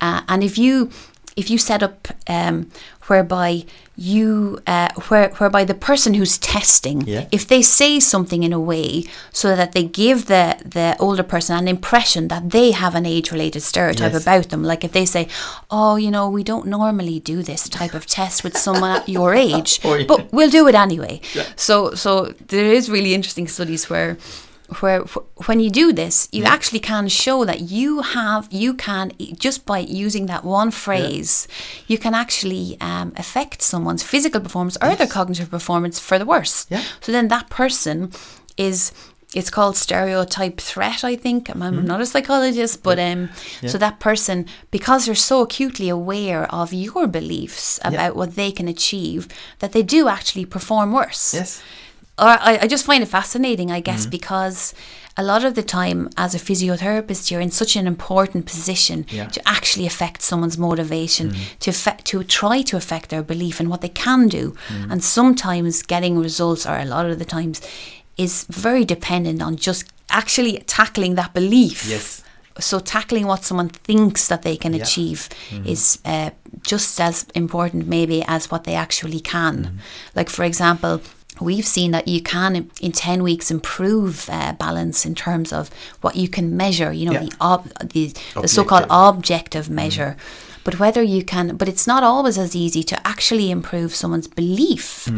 uh, 0.01 0.21
and 0.29 0.45
if 0.45 0.57
you 0.57 0.89
if 1.37 1.51
you 1.51 1.59
set 1.59 1.83
up 1.83 2.09
um, 2.29 2.71
whereby 3.09 3.65
you 3.97 4.59
uh, 4.67 4.89
where, 5.09 5.29
whereby 5.39 5.65
the 5.65 5.75
person 5.75 6.15
who's 6.15 6.37
testing 6.39 7.03
Yeah. 7.07 7.27
if 7.31 7.47
they 7.47 7.63
say 7.63 8.01
something 8.01 8.43
in 8.43 8.53
a 8.53 8.59
way 8.59 9.05
so 9.33 9.55
that 9.55 9.73
they 9.73 9.85
give 9.85 10.27
the 10.27 10.57
the 10.65 10.97
older 10.99 11.23
person 11.23 11.57
an 11.57 11.69
impression 11.69 12.29
that 12.29 12.51
they 12.51 12.73
have 12.73 12.95
an 12.97 13.07
age 13.07 13.31
related 13.31 13.61
stereotype 13.61 14.13
Yes. 14.13 14.23
about 14.23 14.49
them 14.49 14.63
like 14.65 14.83
if 14.85 14.93
they 14.93 15.05
say 15.07 15.29
oh 15.71 15.95
you 15.97 16.11
know 16.11 16.29
we 16.29 16.43
don't 16.43 16.67
normally 16.67 17.21
do 17.21 17.43
this 17.43 17.69
type 17.69 17.95
of 17.95 18.07
test 18.07 18.43
with 18.43 18.57
someone 18.57 18.91
at 18.97 19.09
your 19.09 19.33
age 19.49 19.81
Or- 19.85 20.05
but 20.05 20.33
we'll 20.33 20.51
do 20.51 20.67
it 20.67 20.75
anyway 20.75 21.21
so 21.57 21.95
so 21.95 22.33
there 22.49 22.73
is 22.73 22.91
really 22.91 23.15
interesting 23.15 23.47
studies 23.49 23.89
where 23.89 24.17
where 24.81 25.01
wh- 25.03 25.49
when 25.49 25.61
you 25.61 25.71
do 25.71 25.93
this, 25.93 26.29
you 26.33 26.45
actually 26.45 26.81
can 26.81 27.09
show 27.09 27.45
that 27.45 27.61
you 27.61 28.01
have 28.03 28.49
you 28.51 28.75
can 28.75 29.13
just 29.39 29.67
by 29.67 29.79
using 29.79 30.27
that 30.27 30.45
one 30.45 30.71
phrase, 30.71 31.47
you 31.87 31.99
can 31.99 32.15
actually 32.15 32.77
um, 32.81 33.13
affect 33.17 33.63
someone's 33.63 34.03
physical 34.03 34.41
performance 34.41 34.77
or 34.83 34.95
their 34.97 35.07
cognitive 35.07 35.51
performance 35.51 35.99
for 35.99 36.19
the 36.19 36.25
worse. 36.27 36.67
Yeah. 36.71 36.83
So 37.01 37.13
then 37.13 37.29
that 37.29 37.51
person 37.51 38.11
is. 38.57 38.93
It's 39.37 39.51
called 39.51 39.77
stereotype 39.77 40.61
threat, 40.61 41.03
I 41.03 41.17
think. 41.17 41.51
I'm, 41.51 41.61
I'm 41.61 41.85
not 41.85 42.01
a 42.01 42.07
psychologist, 42.07 42.85
but 42.85 43.01
um, 43.01 43.31
so 43.67 43.79
that 43.79 43.99
person, 43.99 44.47
because 44.71 45.07
they're 45.07 45.17
so 45.17 45.41
acutely 45.41 45.89
aware 45.89 46.45
of 46.55 46.73
your 46.73 47.09
beliefs 47.09 47.81
about 47.83 48.15
what 48.15 48.37
they 48.37 48.53
can 48.53 48.69
achieve, 48.69 49.27
that 49.59 49.73
they 49.73 49.83
do 49.83 50.07
actually 50.07 50.47
perform 50.47 50.93
worse 50.93 51.35
Yes. 51.35 51.61
Or 52.19 52.29
I, 52.29 52.59
I 52.63 52.67
just 52.67 52.85
find 52.85 53.03
it 53.03 53.07
fascinating, 53.07 53.71
I 53.71 53.81
guess, 53.81 54.03
mm-hmm. 54.03 54.11
because 54.11 54.75
a 55.17 55.23
lot 55.23 55.45
of 55.45 55.55
the 55.55 55.63
time, 55.63 56.11
as 56.17 56.35
a 56.35 56.39
physiotherapist, 56.39 57.31
you're 57.31 57.41
in 57.41 57.51
such 57.51 57.77
an 57.77 57.87
important 57.87 58.47
position 58.47 59.07
Yeah. 59.11 59.27
to 59.29 59.41
actually 59.49 59.87
affect 59.87 60.23
someone's 60.23 60.59
motivation, 60.59 61.31
mm-hmm. 61.31 61.59
to 61.61 61.71
affect, 61.71 62.05
to 62.07 62.23
try 62.25 62.63
to 62.63 62.77
affect 62.77 63.11
their 63.11 63.23
belief 63.23 63.61
in 63.61 63.69
what 63.69 63.81
they 63.81 63.89
can 63.89 64.29
do, 64.29 64.55
mm-hmm. 64.69 64.91
and 64.91 65.03
sometimes 65.05 65.83
getting 65.83 66.19
results, 66.19 66.67
or 66.67 66.77
a 66.79 66.85
lot 66.85 67.07
of 67.07 67.19
the 67.19 67.25
times, 67.25 67.61
is 68.17 68.45
very 68.49 68.85
dependent 68.85 69.43
on 69.43 69.57
just 69.57 69.85
actually 70.11 70.59
tackling 70.67 71.15
that 71.17 71.33
belief. 71.35 71.87
Yes. 71.87 72.23
So 72.61 72.79
tackling 72.79 73.27
what 73.27 73.45
someone 73.45 73.69
thinks 73.69 74.29
that 74.29 74.43
they 74.43 74.57
can 74.57 74.75
Yeah. 74.75 74.83
achieve 74.83 75.29
is 75.65 75.99
uh, 76.05 76.31
just 76.63 77.01
as 77.01 77.27
important, 77.35 77.89
maybe, 77.89 78.23
as 78.29 78.51
what 78.51 78.63
they 78.65 78.75
actually 78.77 79.19
can. 79.21 79.81
Like 80.15 80.31
for 80.31 80.45
example, 80.45 81.01
we've 81.41 81.67
seen 81.67 81.91
that 81.93 82.07
you 82.09 82.21
can 82.23 82.57
in- 82.57 82.71
in 82.81 82.93
ten 82.93 83.23
weeks 83.23 83.51
improve 83.51 84.29
uh, 84.31 84.53
balance 84.53 85.05
in 85.05 85.15
terms 85.15 85.53
of 85.53 85.71
what 86.01 86.17
you 86.17 86.29
can 86.29 86.57
measure. 86.57 86.93
You 86.93 87.07
know, 87.07 87.13
Yeah. 87.13 87.25
the 87.25 87.33
ob- 87.41 87.73
the, 87.93 88.13
the 88.41 88.49
so-called 88.49 88.87
objective 88.91 89.69
measure. 89.71 90.17
But 90.65 90.79
whether 90.79 91.03
you 91.03 91.23
can, 91.25 91.57
but 91.57 91.69
it's 91.69 91.87
not 91.87 92.03
always 92.03 92.39
as 92.39 92.57
easy 92.57 92.83
to 92.85 93.07
actually 93.07 93.51
improve 93.51 93.95
someone's 93.95 94.29
belief 94.29 95.09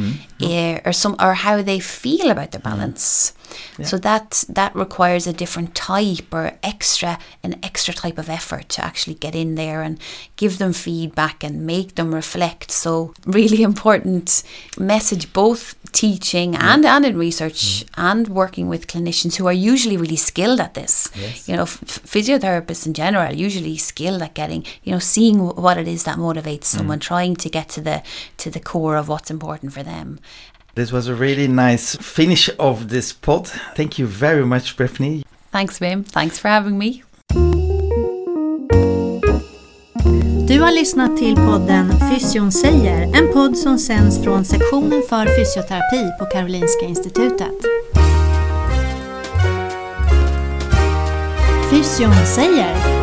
eh, 0.40 0.80
or 0.84 0.92
some 0.92 1.14
or 1.20 1.34
how 1.34 1.62
they 1.62 1.78
feel 1.78 2.30
about 2.30 2.50
their 2.50 2.60
balance. 2.60 3.32
So 3.82 3.98
that 3.98 4.44
that 4.48 4.74
requires 4.74 5.26
a 5.26 5.32
different 5.32 5.74
type 5.74 6.32
or 6.32 6.52
extra 6.62 7.18
an 7.42 7.58
extra 7.62 7.92
type 7.92 8.18
of 8.18 8.28
effort 8.28 8.68
to 8.70 8.84
actually 8.84 9.14
get 9.14 9.34
in 9.34 9.54
there 9.54 9.82
and 9.82 9.98
give 10.36 10.58
them 10.58 10.72
feedback 10.72 11.44
and 11.44 11.66
make 11.66 11.94
them 11.94 12.14
reflect. 12.14 12.70
So 12.70 13.14
really 13.26 13.62
important 13.72 14.42
message 14.78 15.32
both 15.32 15.74
teaching 15.92 16.54
and 16.56 16.84
and 16.84 17.04
in 17.04 17.16
research 17.16 17.84
mm. 17.84 17.88
and 17.96 18.28
working 18.28 18.68
with 18.68 18.86
clinicians 18.86 19.36
who 19.36 19.46
are 19.46 19.52
usually 19.52 19.96
really 19.96 20.16
skilled 20.16 20.60
at 20.60 20.74
this. 20.74 21.08
Yes. 21.14 21.48
You 21.48 21.56
know, 21.56 21.62
f- 21.62 21.80
physiotherapists 21.80 22.86
in 22.86 22.94
general 22.94 23.24
are 23.24 23.34
usually 23.34 23.76
skilled 23.76 24.22
at 24.22 24.34
getting, 24.34 24.64
you 24.82 24.92
know, 24.92 24.98
seeing 24.98 25.38
wh- 25.38 25.58
what 25.58 25.78
it 25.78 25.88
is 25.88 26.04
that 26.04 26.16
motivates 26.16 26.66
mm. 26.66 26.76
someone, 26.76 27.00
trying 27.00 27.36
to 27.36 27.48
get 27.48 27.68
to 27.70 27.80
the 27.80 28.02
to 28.38 28.50
the 28.50 28.60
core 28.60 28.96
of 28.96 29.08
what's 29.08 29.30
important 29.30 29.72
for 29.72 29.82
them. 29.82 30.18
This 30.76 30.92
was 30.92 31.08
a 31.08 31.14
really 31.14 31.48
nice 31.48 31.96
finish 31.96 32.50
of 32.58 32.90
this 32.90 33.10
pod. 33.10 33.48
Thank 33.76 33.98
you 33.98 34.06
very 34.06 34.44
much, 34.44 34.76
Breffney. 34.76 35.24
Thanks, 35.50 35.78
Wim. 35.80 36.04
Thanks 36.04 36.38
for 36.38 36.48
having 36.48 36.76
me. 36.76 37.02
Du 40.48 40.60
har 40.60 40.72
lyssnat 40.72 41.16
till 41.16 41.36
podden 41.36 41.92
Fysion 42.10 42.52
säger, 42.52 43.02
en 43.02 43.32
podd 43.32 43.58
som 43.58 43.78
sänds 43.78 44.24
från 44.24 44.44
sektionen 44.44 45.02
för 45.08 45.26
fysioterapi 45.26 46.10
på 46.18 46.24
Karolinska 46.24 46.86
Institutet. 46.86 47.56
Fysion 51.70 52.26
säger 52.26 52.95